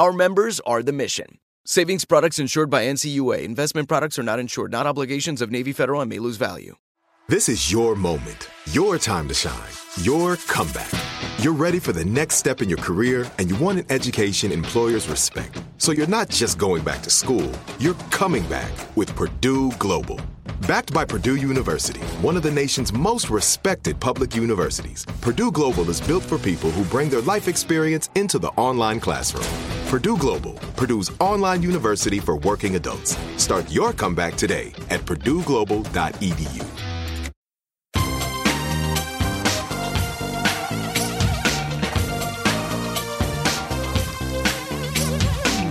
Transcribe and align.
Our 0.00 0.14
members 0.14 0.60
are 0.60 0.82
the 0.82 0.94
mission. 0.94 1.40
Savings 1.66 2.06
products 2.06 2.38
insured 2.38 2.70
by 2.70 2.84
NCUA. 2.84 3.44
Investment 3.44 3.86
products 3.86 4.18
are 4.18 4.22
not 4.22 4.38
insured, 4.38 4.72
not 4.72 4.86
obligations 4.86 5.42
of 5.42 5.50
Navy 5.50 5.74
Federal 5.74 6.00
and 6.00 6.08
may 6.08 6.18
lose 6.18 6.38
value. 6.38 6.76
This 7.28 7.50
is 7.50 7.70
your 7.70 7.94
moment, 7.94 8.48
your 8.72 8.96
time 8.96 9.28
to 9.28 9.34
shine, 9.34 9.74
your 10.00 10.36
comeback. 10.48 10.90
You're 11.40 11.52
ready 11.52 11.78
for 11.78 11.92
the 11.92 12.02
next 12.02 12.36
step 12.36 12.62
in 12.62 12.70
your 12.70 12.78
career 12.78 13.30
and 13.36 13.50
you 13.50 13.56
want 13.56 13.78
an 13.78 13.84
education 13.90 14.52
employers 14.52 15.06
respect. 15.06 15.62
So 15.76 15.92
you're 15.92 16.06
not 16.06 16.30
just 16.30 16.56
going 16.56 16.82
back 16.82 17.02
to 17.02 17.10
school, 17.10 17.52
you're 17.78 18.00
coming 18.10 18.44
back 18.44 18.72
with 18.96 19.14
Purdue 19.14 19.70
Global. 19.72 20.18
Backed 20.66 20.94
by 20.94 21.04
Purdue 21.04 21.36
University, 21.36 22.00
one 22.22 22.38
of 22.38 22.42
the 22.42 22.50
nation's 22.50 22.90
most 22.90 23.28
respected 23.28 24.00
public 24.00 24.34
universities, 24.34 25.04
Purdue 25.20 25.52
Global 25.52 25.90
is 25.90 26.00
built 26.00 26.22
for 26.22 26.38
people 26.38 26.70
who 26.70 26.86
bring 26.86 27.10
their 27.10 27.20
life 27.20 27.48
experience 27.48 28.08
into 28.14 28.38
the 28.38 28.48
online 28.56 28.98
classroom. 28.98 29.79
Purdue 29.90 30.16
Global, 30.16 30.52
Purdue's 30.76 31.10
online 31.18 31.62
university 31.62 32.20
for 32.20 32.36
working 32.36 32.76
adults. 32.76 33.18
Start 33.36 33.68
your 33.72 33.92
comeback 33.92 34.36
today 34.36 34.72
at 34.88 35.00
purdueglobal.edu. 35.00 36.64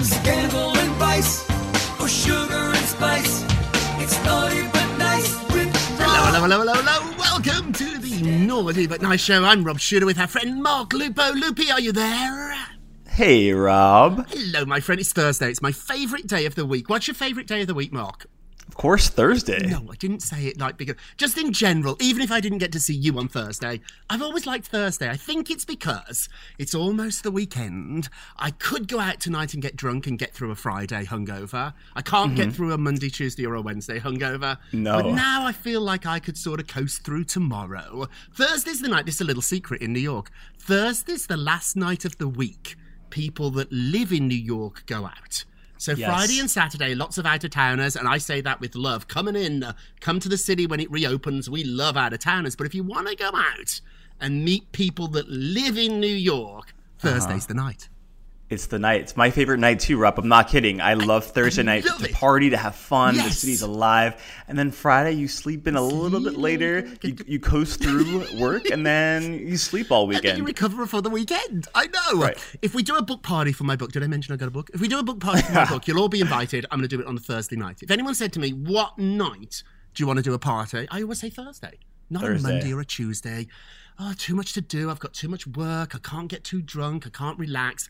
Scandal 0.04 0.78
and 0.78 0.92
vice, 0.96 1.50
or 2.02 2.10
sugar 2.10 2.42
and 2.76 2.86
spice. 2.88 3.46
It's 4.02 4.22
naughty 4.26 4.64
but 4.64 4.98
nice 4.98 5.34
Hello, 5.98 6.26
hello, 6.26 6.42
hello, 6.42 6.58
hello, 6.58 6.74
hello. 6.74 7.18
Welcome 7.18 7.72
to 7.72 7.98
the 8.00 8.22
Naughty 8.22 8.86
But 8.86 9.02
Nice 9.02 9.22
Show. 9.22 9.46
I'm 9.46 9.64
Rob 9.64 9.80
Shooter 9.80 10.06
with 10.06 10.20
our 10.20 10.28
friend 10.28 10.62
Mark 10.62 10.92
Lupo. 10.92 11.32
Loopy, 11.32 11.72
are 11.72 11.80
you 11.80 11.94
there? 11.94 12.79
Hey, 13.20 13.52
Rob. 13.52 14.30
Hello, 14.30 14.64
my 14.64 14.80
friend. 14.80 15.02
It's 15.02 15.12
Thursday. 15.12 15.50
It's 15.50 15.62
my 15.62 15.74
favourite 15.74 16.26
day 16.26 16.46
of 16.46 16.56
the 16.56 16.66
week. 16.66 16.88
What's 16.88 17.06
your 17.06 17.16
favourite 17.16 17.48
day 17.48 17.60
of 17.60 17.68
the 17.68 17.74
week, 17.74 17.92
Mark? 17.92 18.28
Of 18.66 18.78
course, 18.78 19.10
Thursday. 19.10 19.68
No, 19.68 19.86
I 19.92 19.96
didn't 19.98 20.22
say 20.22 20.46
it 20.46 20.58
like 20.58 20.78
because 20.78 20.96
just 21.18 21.38
in 21.38 21.52
general, 21.52 21.98
even 22.00 22.22
if 22.22 22.32
I 22.32 22.40
didn't 22.40 22.60
get 22.60 22.72
to 22.72 22.80
see 22.80 22.94
you 22.94 23.20
on 23.20 23.28
Thursday, 23.28 23.82
I've 24.10 24.22
always 24.22 24.46
liked 24.46 24.68
Thursday. 24.68 25.10
I 25.10 25.18
think 25.18 25.52
it's 25.52 25.66
because 25.66 26.30
it's 26.58 26.74
almost 26.74 27.24
the 27.24 27.30
weekend. 27.30 28.08
I 28.38 28.52
could 28.52 28.88
go 28.88 29.02
out 29.02 29.20
tonight 29.20 29.54
and 29.54 29.62
get 29.62 29.76
drunk 29.76 30.08
and 30.08 30.18
get 30.18 30.34
through 30.34 30.52
a 30.52 30.56
Friday 30.56 31.04
hungover. 31.04 31.74
I 31.98 32.02
can't 32.02 32.38
get 32.38 32.48
mm-hmm. 32.48 32.56
through 32.56 32.72
a 32.72 32.78
Monday, 32.78 33.10
Tuesday, 33.10 33.46
or 33.46 33.56
a 33.56 33.62
Wednesday 33.62 34.00
hungover. 34.00 34.58
No. 34.72 35.04
But 35.04 35.12
now 35.12 35.46
I 35.46 35.52
feel 35.52 35.82
like 35.82 36.06
I 36.06 36.20
could 36.20 36.38
sort 36.38 36.62
of 36.62 36.68
coast 36.68 37.04
through 37.04 37.26
tomorrow. 37.26 38.08
Thursday's 38.34 38.80
the 38.80 38.88
night. 38.88 39.06
This 39.06 39.16
is 39.16 39.22
a 39.22 39.26
little 39.26 39.42
secret 39.42 39.82
in 39.82 39.92
New 39.92 40.00
York. 40.00 40.32
Thursday's 40.58 41.28
the 41.28 41.36
last 41.36 41.76
night 41.76 42.06
of 42.06 42.18
the 42.18 42.30
week. 42.30 42.78
People 43.10 43.50
that 43.52 43.72
live 43.72 44.12
in 44.12 44.28
New 44.28 44.36
York 44.36 44.84
go 44.86 45.06
out. 45.06 45.46
So 45.78 45.94
Yes. 45.94 46.10
Friday 46.10 46.40
and 46.40 46.52
Saturday, 46.52 46.94
lots 46.94 47.18
of 47.18 47.26
out 47.26 47.44
of 47.44 47.52
towners, 47.52 47.96
and 47.96 48.08
I 48.08 48.18
say 48.18 48.42
that 48.42 48.60
with 48.60 48.76
love. 48.76 49.08
Coming 49.08 49.36
in, 49.36 49.64
uh, 49.64 49.74
come 50.02 50.20
to 50.20 50.28
the 50.28 50.38
city 50.38 50.68
when 50.68 50.80
it 50.82 50.92
reopens. 50.92 51.50
We 51.50 51.64
love 51.64 51.96
out 51.96 52.12
of 52.12 52.20
towners, 52.20 52.56
but 52.56 52.68
if 52.68 52.76
you 52.76 52.84
want 52.84 53.08
to 53.08 53.16
go 53.16 53.32
out 53.34 53.80
and 54.20 54.44
meet 54.44 54.70
people 54.74 55.08
that 55.10 55.30
live 55.30 55.78
in 55.78 56.02
New 56.02 56.08
York, 56.08 56.74
Thursday's 56.98 57.46
the 57.46 57.54
night. 57.54 57.88
It's 58.50 58.66
the 58.66 58.80
night. 58.80 59.02
It's 59.02 59.16
my 59.16 59.30
favorite 59.30 59.60
night 59.60 59.80
too, 59.80 59.98
Rob. 59.98 60.18
I'm 60.18 60.28
not 60.28 60.50
kidding. 60.50 60.82
I 60.82 60.96
love 60.96 61.24
Thursday 61.26 61.62
night 61.62 61.86
love 61.86 62.02
to 62.04 62.12
party, 62.12 62.50
to 62.50 62.58
have 62.58 62.74
fun. 62.76 63.16
The 63.16 63.30
city's 63.30 63.62
alive. 63.62 64.20
And 64.48 64.58
then 64.58 64.72
Friday, 64.72 65.12
you 65.12 65.28
sleep 65.28 65.68
in 65.68 65.76
a 65.76 65.82
little 65.84 66.20
bit 66.20 66.36
later. 66.36 66.88
You, 67.04 67.16
you 67.28 67.40
coast 67.40 67.80
through 67.84 68.26
work, 68.40 68.72
and 68.72 68.84
then 68.84 69.34
you 69.34 69.56
sleep 69.56 69.92
all 69.92 70.06
And 70.06 70.14
you 70.14 70.18
weekend. 70.30 70.48
recover 70.48 70.88
for 70.88 71.00
the 71.00 71.12
weekend. 71.12 71.68
I 71.76 71.86
know. 71.88 72.22
Right. 72.22 72.38
If 72.64 72.74
we 72.74 72.82
do 72.82 72.96
a 72.96 73.04
book 73.04 73.22
party 73.22 73.52
for 73.52 73.66
my 73.66 73.76
book, 73.76 73.92
did 73.92 74.02
I 74.02 74.08
mention 74.08 74.34
I 74.34 74.38
got 74.38 74.48
a 74.48 74.52
book? 74.52 74.72
If 74.74 74.82
we 74.82 74.88
do 74.88 74.98
a 74.98 75.04
book 75.04 75.20
party 75.20 75.44
for 75.44 75.54
my 75.54 75.66
book, 75.70 75.88
you'll 75.88 76.00
all 76.00 76.10
be 76.10 76.22
invited. 76.22 76.66
I'm 76.72 76.80
going 76.80 76.90
to 76.90 76.96
do 76.98 77.02
it 77.02 77.08
on 77.08 77.16
a 77.16 77.20
Thursday 77.20 77.56
night. 77.56 77.84
If 77.84 77.92
anyone 77.92 78.16
said 78.16 78.34
to 78.34 78.40
me, 78.40 78.50
"What 78.52 78.98
night 78.98 79.62
do 79.94 80.02
you 80.02 80.08
want 80.08 80.18
to 80.18 80.24
do 80.24 80.34
a 80.34 80.40
party?" 80.40 80.88
I 80.90 81.04
always 81.04 81.20
say 81.20 81.30
Thursday, 81.30 81.78
not 82.10 82.24
Thursday. 82.24 82.50
a 82.50 82.52
Monday 82.54 82.74
or 82.74 82.80
a 82.80 82.86
Tuesday. 82.86 83.46
Oh, 84.02 84.14
too 84.18 84.34
much 84.34 84.54
to 84.54 84.62
do. 84.62 84.90
I've 84.90 85.00
got 85.00 85.14
too 85.14 85.28
much 85.28 85.46
work. 85.46 85.94
I 85.94 86.00
can't 86.00 86.30
get 86.30 86.46
too 86.46 86.62
drunk. 86.62 87.06
I 87.06 87.10
can't 87.10 87.38
relax. 87.38 87.90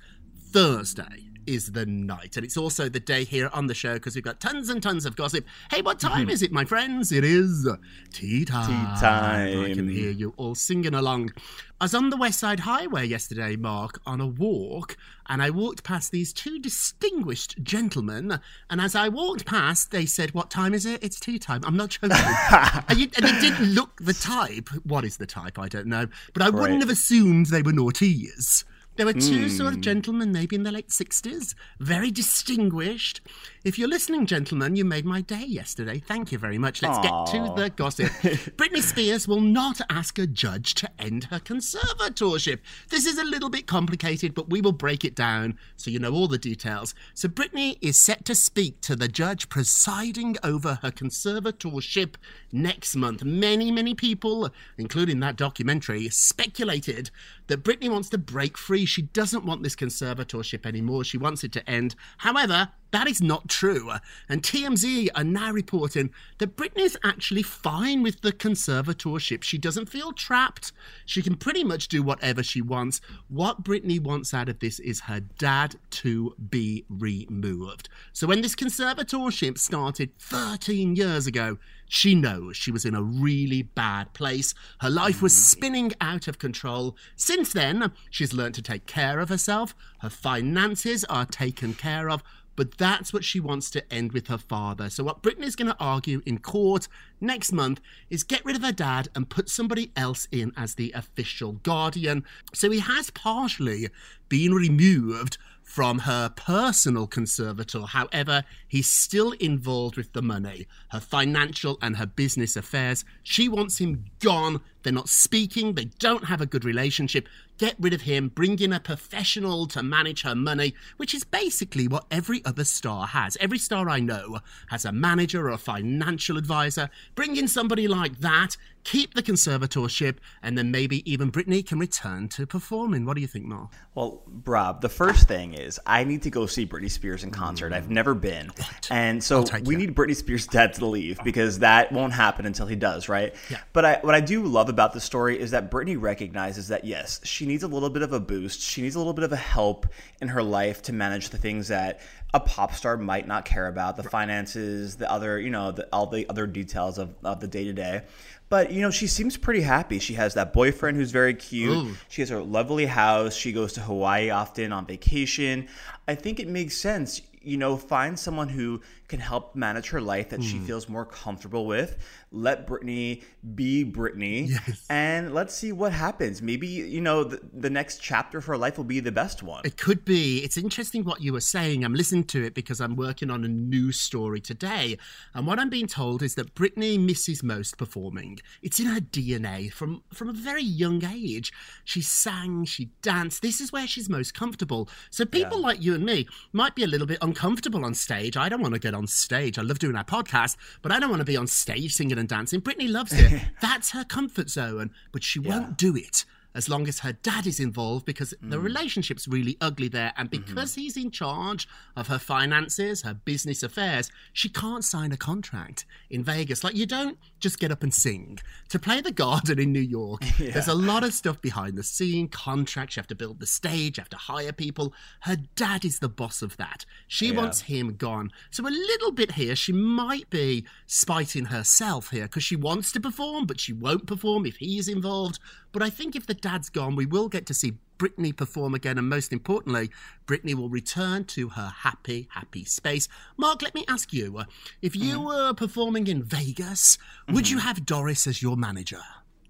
Thursday 0.51 1.29
is 1.45 1.71
the 1.71 1.85
night. 1.85 2.37
And 2.37 2.45
it's 2.45 2.57
also 2.57 2.89
the 2.89 2.99
day 2.99 3.23
here 3.23 3.49
on 3.53 3.67
the 3.67 3.73
show 3.73 3.93
because 3.93 4.15
we've 4.15 4.23
got 4.23 4.39
tons 4.39 4.69
and 4.69 4.81
tons 4.81 5.05
of 5.05 5.15
gossip. 5.15 5.45
Hey, 5.71 5.81
what 5.81 5.99
time 5.99 6.21
mm-hmm. 6.21 6.29
is 6.29 6.43
it, 6.43 6.51
my 6.51 6.65
friends? 6.65 7.11
It 7.11 7.23
is 7.23 7.67
tea 8.11 8.45
time. 8.45 8.67
Tea 8.67 9.01
time. 9.01 9.63
I 9.63 9.73
can 9.73 9.89
hear 9.89 10.11
you 10.11 10.33
all 10.37 10.55
singing 10.55 10.93
along. 10.93 11.33
I 11.81 11.85
was 11.85 11.95
on 11.95 12.09
the 12.09 12.17
West 12.17 12.39
Side 12.39 12.59
Highway 12.61 13.07
yesterday, 13.07 13.55
Mark, 13.55 13.99
on 14.05 14.19
a 14.21 14.27
walk, 14.27 14.97
and 15.27 15.41
I 15.41 15.49
walked 15.49 15.83
past 15.83 16.11
these 16.11 16.33
two 16.33 16.59
distinguished 16.59 17.63
gentlemen. 17.63 18.39
And 18.69 18.81
as 18.81 18.95
I 18.95 19.07
walked 19.09 19.45
past, 19.45 19.91
they 19.91 20.05
said, 20.05 20.33
What 20.33 20.51
time 20.51 20.73
is 20.73 20.85
it? 20.85 21.03
It's 21.03 21.19
tea 21.19 21.39
time. 21.39 21.61
I'm 21.63 21.77
not 21.77 21.89
joking. 21.89 22.11
and, 22.89 22.99
you, 22.99 23.07
and 23.15 23.25
they 23.25 23.39
didn't 23.39 23.73
look 23.73 24.01
the 24.01 24.13
type. 24.13 24.69
What 24.83 25.05
is 25.05 25.17
the 25.17 25.25
type? 25.25 25.57
I 25.57 25.67
don't 25.67 25.87
know. 25.87 26.07
But 26.33 26.43
I 26.43 26.49
wouldn't 26.49 26.81
have 26.81 26.89
assumed 26.89 27.47
they 27.47 27.61
were 27.61 27.71
naughties. 27.71 28.65
There 28.99 29.05
were 29.05 29.13
two 29.13 29.47
sort 29.47 29.69
of 29.69 29.75
hmm. 29.75 29.81
gentlemen, 29.81 30.33
maybe 30.33 30.57
in 30.57 30.63
their 30.63 30.73
late 30.73 30.89
60s, 30.89 31.55
very 31.79 32.11
distinguished. 32.11 33.21
If 33.63 33.79
you're 33.79 33.87
listening, 33.87 34.25
gentlemen, 34.25 34.75
you 34.75 34.83
made 34.83 35.05
my 35.05 35.21
day 35.21 35.45
yesterday. 35.45 35.99
Thank 36.05 36.33
you 36.33 36.37
very 36.37 36.57
much. 36.57 36.81
Let's 36.81 36.97
get 36.97 37.11
to 37.27 37.53
the 37.55 37.71
gossip. 37.73 38.07
Britney 38.57 38.81
Spears 38.81 39.25
will 39.25 39.39
not 39.39 39.79
ask 39.89 40.19
a 40.19 40.27
judge 40.27 40.73
to 40.75 40.89
end 40.99 41.25
her 41.25 41.39
conservatorship. 41.39 42.59
This 42.89 43.05
is 43.05 43.17
a 43.17 43.23
little 43.23 43.49
bit 43.49 43.67
complicated, 43.67 44.33
but 44.33 44.49
we 44.49 44.59
will 44.59 44.73
break 44.73 45.05
it 45.05 45.15
down 45.15 45.57
so 45.77 45.91
you 45.91 45.99
know 45.99 46.11
all 46.11 46.27
the 46.27 46.37
details. 46.37 46.93
So, 47.13 47.29
Britney 47.29 47.77
is 47.81 47.97
set 47.97 48.25
to 48.25 48.35
speak 48.35 48.81
to 48.81 48.97
the 48.97 49.07
judge 49.07 49.47
presiding 49.47 50.35
over 50.43 50.79
her 50.81 50.91
conservatorship 50.91 52.15
next 52.51 52.97
month. 52.97 53.23
Many, 53.23 53.71
many 53.71 53.95
people, 53.95 54.49
including 54.77 55.21
that 55.21 55.37
documentary, 55.37 56.09
speculated 56.09 57.11
that 57.47 57.63
Britney 57.63 57.89
wants 57.89 58.09
to 58.09 58.17
break 58.17 58.57
free. 58.57 58.88
She 58.89 59.03
doesn't 59.03 59.45
want 59.45 59.63
this 59.63 59.75
conservatorship 59.75 60.65
anymore. 60.65 61.03
She 61.03 61.17
wants 61.17 61.43
it 61.43 61.51
to 61.53 61.69
end. 61.69 61.95
However, 62.17 62.69
That 62.91 63.07
is 63.07 63.21
not 63.21 63.47
true. 63.47 63.91
And 64.27 64.41
TMZ 64.41 65.09
are 65.15 65.23
now 65.23 65.51
reporting 65.51 66.11
that 66.39 66.55
Britney's 66.55 66.97
actually 67.03 67.43
fine 67.43 68.01
with 68.01 68.21
the 68.21 68.31
conservatorship. 68.31 69.43
She 69.43 69.57
doesn't 69.57 69.89
feel 69.89 70.11
trapped. 70.11 70.71
She 71.05 71.21
can 71.21 71.35
pretty 71.35 71.63
much 71.63 71.87
do 71.87 72.01
whatever 72.01 72.41
she 72.41 72.61
wants. 72.61 72.99
What 73.27 73.63
Britney 73.63 73.99
wants 73.99 74.33
out 74.33 74.49
of 74.49 74.59
this 74.59 74.79
is 74.79 75.01
her 75.01 75.19
dad 75.19 75.75
to 75.91 76.35
be 76.49 76.85
removed. 76.89 77.89
So 78.11 78.25
when 78.27 78.41
this 78.41 78.55
conservatorship 78.55 79.57
started 79.57 80.17
13 80.19 80.95
years 80.95 81.27
ago, 81.27 81.57
she 81.87 82.13
knows 82.13 82.55
she 82.55 82.71
was 82.71 82.85
in 82.85 82.93
a 82.93 83.01
really 83.01 83.63
bad 83.63 84.13
place. 84.13 84.53
Her 84.79 84.91
life 84.91 85.21
was 85.23 85.35
spinning 85.35 85.91
out 85.99 86.27
of 86.27 86.37
control. 86.37 86.95
Since 87.15 87.53
then, 87.53 87.91
she's 88.11 88.33
learned 88.33 88.55
to 88.55 88.61
take 88.61 88.85
care 88.85 89.19
of 89.19 89.29
herself. 89.29 89.73
Her 90.01 90.09
finances 90.09 91.03
are 91.05 91.25
taken 91.25 91.73
care 91.73 92.09
of. 92.09 92.23
But 92.59 92.77
that's 92.77 93.13
what 93.13 93.23
she 93.23 93.39
wants 93.39 93.69
to 93.69 93.93
end 93.93 94.11
with 94.11 94.27
her 94.27 94.37
father. 94.37 94.89
So, 94.89 95.01
what 95.01 95.23
Britney's 95.23 95.55
going 95.55 95.71
to 95.71 95.79
argue 95.79 96.21
in 96.25 96.39
court 96.39 96.89
next 97.21 97.53
month 97.53 97.79
is 98.09 98.23
get 98.23 98.43
rid 98.43 98.57
of 98.57 98.63
her 98.63 98.73
dad 98.73 99.07
and 99.15 99.29
put 99.29 99.49
somebody 99.49 99.93
else 99.95 100.27
in 100.29 100.51
as 100.57 100.75
the 100.75 100.91
official 100.91 101.53
guardian. 101.53 102.25
So, 102.53 102.69
he 102.69 102.79
has 102.79 103.11
partially 103.11 103.87
been 104.27 104.53
removed 104.53 105.37
from 105.63 105.99
her 105.99 106.27
personal 106.35 107.07
conservator. 107.07 107.83
However, 107.83 108.43
he's 108.67 108.91
still 108.91 109.31
involved 109.39 109.95
with 109.95 110.11
the 110.11 110.21
money, 110.21 110.67
her 110.89 110.99
financial 110.99 111.77
and 111.81 111.95
her 111.95 112.07
business 112.07 112.57
affairs. 112.57 113.05
She 113.23 113.47
wants 113.47 113.77
him 113.77 114.03
gone. 114.19 114.59
They're 114.83 114.91
not 114.91 115.07
speaking, 115.07 115.75
they 115.75 115.85
don't 115.99 116.25
have 116.25 116.41
a 116.41 116.45
good 116.45 116.65
relationship. 116.65 117.29
Get 117.59 117.75
rid 117.77 117.93
of 117.93 118.01
him, 118.01 118.29
bring 118.29 118.57
in 118.59 118.71
a 118.71 118.79
professional 118.79 119.67
to 119.67 119.83
manage 119.83 120.21
her 120.21 120.33
money, 120.33 120.73
which 120.95 121.13
is 121.13 121.25
basically 121.25 121.89
what 121.89 122.05
every 122.09 122.43
other 122.45 122.63
star 122.63 123.05
has. 123.05 123.35
Every 123.41 123.59
star 123.59 123.89
I 123.89 123.99
know 123.99 124.39
has 124.69 124.85
a 124.85 124.93
manager 124.93 125.47
or 125.47 125.51
a 125.51 125.57
financial 125.57 126.37
advisor. 126.37 126.89
Bring 127.15 127.35
in 127.35 127.49
somebody 127.49 127.89
like 127.89 128.21
that, 128.21 128.55
keep 128.85 129.13
the 129.13 129.21
conservatorship, 129.21 130.19
and 130.41 130.57
then 130.57 130.71
maybe 130.71 131.09
even 131.11 131.33
Britney 131.33 131.65
can 131.65 131.79
return 131.79 132.29
to 132.29 132.47
performing. 132.47 133.05
What 133.05 133.15
do 133.15 133.21
you 133.21 133.27
think, 133.27 133.45
Mark? 133.45 133.71
Well, 133.93 134.23
Rob, 134.45 134.79
the 134.79 134.87
first 134.87 135.27
thing 135.27 135.53
is 135.53 135.81
I 135.85 136.05
need 136.05 136.21
to 136.21 136.29
go 136.29 136.45
see 136.45 136.65
Britney 136.65 136.89
Spears 136.89 137.25
in 137.25 137.31
concert. 137.31 137.73
I've 137.73 137.89
never 137.89 138.13
been. 138.13 138.51
And 138.89 139.21
so 139.21 139.43
we 139.65 139.73
you. 139.73 139.79
need 139.79 139.95
Britney 139.95 140.15
Spears' 140.15 140.47
dad 140.47 140.75
to 140.75 140.85
leave 140.85 141.19
because 141.25 141.59
that 141.59 141.91
won't 141.91 142.13
happen 142.13 142.45
until 142.45 142.67
he 142.67 142.77
does, 142.77 143.09
right? 143.09 143.35
Yeah. 143.49 143.57
But 143.73 143.83
I, 143.83 143.99
what 144.01 144.15
I 144.15 144.21
do 144.21 144.45
love 144.45 144.69
about 144.69 144.93
the 144.93 145.01
story 145.01 145.37
is 145.37 145.51
that 145.51 145.69
Britney 145.69 145.99
recognizes 145.99 146.69
that, 146.69 146.85
yes, 146.85 147.19
she 147.25 147.48
needs 147.49 147.63
a 147.63 147.67
little 147.67 147.89
bit 147.89 148.03
of 148.03 148.13
a 148.13 148.19
boost. 148.19 148.61
She 148.61 148.81
needs 148.81 148.95
a 148.95 148.99
little 148.99 149.11
bit 149.13 149.25
of 149.25 149.33
a 149.33 149.35
help 149.35 149.87
in 150.21 150.29
her 150.29 150.41
life 150.41 150.83
to 150.83 150.93
manage 150.93 151.29
the 151.29 151.37
things 151.37 151.67
that 151.67 151.99
a 152.33 152.39
pop 152.39 152.73
star 152.73 152.95
might 152.95 153.27
not 153.27 153.43
care 153.43 153.67
about 153.67 153.97
the 153.97 154.03
finances, 154.03 154.95
the 154.95 155.11
other, 155.11 155.37
you 155.37 155.49
know, 155.49 155.71
the, 155.71 155.89
all 155.91 156.05
the 156.05 156.29
other 156.29 156.47
details 156.47 156.97
of, 156.97 157.13
of 157.23 157.41
the 157.41 157.47
day 157.47 157.65
to 157.65 157.73
day. 157.73 158.03
But, 158.49 158.71
you 158.71 158.81
know, 158.81 158.91
she 158.91 159.07
seems 159.07 159.35
pretty 159.35 159.61
happy. 159.61 159.99
She 159.99 160.13
has 160.13 160.35
that 160.35 160.53
boyfriend 160.53 160.97
who's 160.97 161.11
very 161.11 161.33
cute. 161.33 161.95
She 162.07 162.21
has 162.21 162.29
her 162.29 162.41
lovely 162.41 162.85
house. 162.85 163.35
She 163.35 163.51
goes 163.51 163.73
to 163.73 163.81
Hawaii 163.81 164.29
often 164.29 164.71
on 164.71 164.85
vacation. 164.85 165.67
I 166.07 166.15
think 166.15 166.39
it 166.39 166.47
makes 166.47 166.75
sense, 166.75 167.21
you 167.41 167.57
know, 167.57 167.77
find 167.77 168.17
someone 168.19 168.49
who 168.49 168.81
can 169.07 169.19
help 169.19 169.55
manage 169.55 169.89
her 169.89 170.01
life 170.01 170.29
that 170.29 170.43
she 170.43 170.57
mm. 170.57 170.65
feels 170.65 170.87
more 170.87 171.05
comfortable 171.05 171.65
with. 171.65 171.97
Let 172.31 172.67
Britney 172.67 173.23
be 173.55 173.83
Britney. 173.83 174.51
And 174.89 175.33
let's 175.33 175.53
see 175.53 175.71
what 175.71 175.91
happens. 175.91 176.41
Maybe, 176.41 176.67
you 176.67 177.01
know, 177.01 177.23
the, 177.23 177.41
the 177.53 177.69
next 177.69 177.99
chapter 178.01 178.37
of 178.37 178.45
her 178.45 178.57
life 178.57 178.77
will 178.77 178.85
be 178.85 178.99
the 178.99 179.11
best 179.11 179.41
one. 179.41 179.61
It 179.65 179.77
could 179.77 180.05
be. 180.05 180.39
It's 180.39 180.57
interesting 180.57 181.03
what 181.03 181.21
you 181.21 181.33
were 181.33 181.41
saying. 181.41 181.83
I'm 181.83 181.93
listening 181.93 182.25
to 182.25 182.43
it 182.43 182.53
because 182.53 182.79
I'm 182.79 182.95
working 182.95 183.29
on 183.31 183.43
a 183.43 183.47
news 183.47 183.99
story 183.99 184.41
today. 184.41 184.97
And 185.33 185.47
what 185.47 185.59
I'm 185.59 185.69
being 185.69 185.87
told 185.87 186.21
is 186.21 186.35
that 186.35 186.55
Britney 186.55 186.99
misses 186.99 187.41
most 187.41 187.77
performing. 187.77 188.39
It's 188.61 188.79
in 188.79 188.85
her 188.87 188.99
DNA 188.99 189.71
from, 189.71 190.03
from 190.13 190.29
a 190.29 190.33
very 190.33 190.63
young 190.63 191.03
age. 191.03 191.51
She 191.83 192.01
sang, 192.01 192.65
she 192.65 192.91
danced. 193.01 193.41
This 193.41 193.61
is 193.61 193.71
where 193.71 193.87
she's 193.87 194.09
most 194.09 194.33
comfortable. 194.33 194.89
So 195.09 195.25
people 195.25 195.59
like 195.59 195.81
you 195.81 195.95
and 195.95 196.05
me 196.05 196.27
might 196.53 196.75
be 196.75 196.83
a 196.83 196.87
little 196.87 197.07
bit 197.07 197.17
uncomfortable 197.21 197.38
on 197.43 197.93
stage. 197.93 198.37
I 198.37 198.49
don't 198.49 198.61
want 198.61 198.73
to 198.73 198.79
get 198.79 198.93
on 198.93 199.07
stage. 199.07 199.57
I 199.57 199.61
love 199.61 199.79
doing 199.79 199.95
our 199.95 200.03
podcast, 200.03 200.57
but 200.81 200.91
I 200.91 200.99
don't 200.99 201.09
want 201.09 201.21
to 201.21 201.25
be 201.25 201.37
on 201.37 201.47
stage 201.47 201.93
singing 201.93 202.17
and 202.17 202.27
dancing. 202.27 202.61
Britney 202.61 202.91
loves 202.91 203.13
it. 203.13 203.41
That's 203.61 203.91
her 203.91 204.03
comfort 204.03 204.49
zone, 204.49 204.91
but 205.11 205.23
she 205.23 205.39
won't 205.39 205.77
do 205.77 205.95
it 205.95 206.25
as 206.59 206.67
long 206.67 206.89
as 206.89 206.99
her 206.99 207.13
dad 207.13 207.47
is 207.47 207.57
involved 207.57 208.05
because 208.05 208.33
the 208.41 208.57
mm. 208.57 208.61
relationship's 208.61 209.29
really 209.29 209.55
ugly 209.61 209.87
there. 209.87 210.11
And 210.17 210.29
mm-hmm. 210.29 210.43
because 210.43 210.75
he's 210.75 210.97
in 210.97 211.09
charge 211.09 211.69
of 211.95 212.07
her 212.07 212.19
finances, 212.19 213.03
her 213.03 213.13
business 213.13 213.63
affairs, 213.63 214.11
she 214.33 214.49
can't 214.49 214.83
sign 214.83 215.13
a 215.13 215.17
contract 215.17 215.85
in 216.09 216.21
Vegas. 216.21 216.61
Like, 216.61 216.75
you 216.75 216.85
don't 216.85 217.17
just 217.39 217.59
get 217.59 217.71
up 217.71 217.81
and 217.81 217.93
sing. 217.93 218.39
To 218.67 218.77
play 218.77 218.99
the 218.99 219.13
garden 219.13 219.57
in 219.57 219.71
New 219.71 219.79
York, 219.79 220.23
there's 220.37 220.67
a 220.67 220.75
lot 220.75 221.05
of 221.05 221.13
stuff 221.13 221.41
behind 221.41 221.77
the 221.77 221.83
scene 221.83 222.27
contracts. 222.27 222.97
You 222.97 222.99
have 222.99 223.07
to 223.07 223.15
build 223.15 223.39
the 223.39 223.47
stage, 223.47 223.97
you 223.97 224.01
have 224.01 224.09
to 224.09 224.17
hire 224.17 224.51
people. 224.51 224.93
Her 225.21 225.37
dad 225.55 225.85
is 225.85 225.99
the 225.99 226.09
boss 226.09 226.41
of 226.41 226.57
that. 226.57 226.85
She 227.07 227.31
wants 227.31 227.61
him 227.61 227.95
gone. 227.95 228.33
So, 228.51 228.67
a 228.67 228.69
little 228.69 229.13
bit 229.13 229.31
here, 229.31 229.55
she 229.55 229.71
might 229.71 230.29
be 230.29 230.65
spiting 230.87 231.45
herself 231.45 232.09
here 232.09 232.23
because 232.23 232.43
she 232.43 232.57
wants 232.57 232.91
to 232.91 232.99
perform, 232.99 233.45
but 233.45 233.61
she 233.61 233.71
won't 233.71 234.07
perform 234.07 234.45
if 234.45 234.57
he's 234.57 234.89
involved. 234.89 235.39
But 235.71 235.83
I 235.83 235.89
think 235.89 236.15
if 236.15 236.25
the 236.25 236.33
dad's 236.33 236.69
gone, 236.69 236.95
we 236.95 237.05
will 237.05 237.29
get 237.29 237.45
to 237.47 237.53
see 237.53 237.73
Britney 237.99 238.35
perform 238.35 238.73
again, 238.73 238.97
and 238.97 239.09
most 239.09 239.33
importantly, 239.33 239.89
Britney 240.25 240.55
will 240.55 240.69
return 240.69 241.25
to 241.25 241.49
her 241.49 241.73
happy, 241.79 242.29
happy 242.31 242.63
space. 242.63 243.07
Mark, 243.37 243.61
let 243.61 243.75
me 243.75 243.83
ask 243.87 244.13
you 244.13 244.37
uh, 244.37 244.45
if 244.81 244.95
you 244.95 245.19
were 245.19 245.53
performing 245.53 246.07
in 246.07 246.23
Vegas, 246.23 246.97
would 247.29 247.49
you 247.49 247.59
have 247.59 247.85
Doris 247.85 248.25
as 248.25 248.41
your 248.41 248.55
manager? 248.55 249.01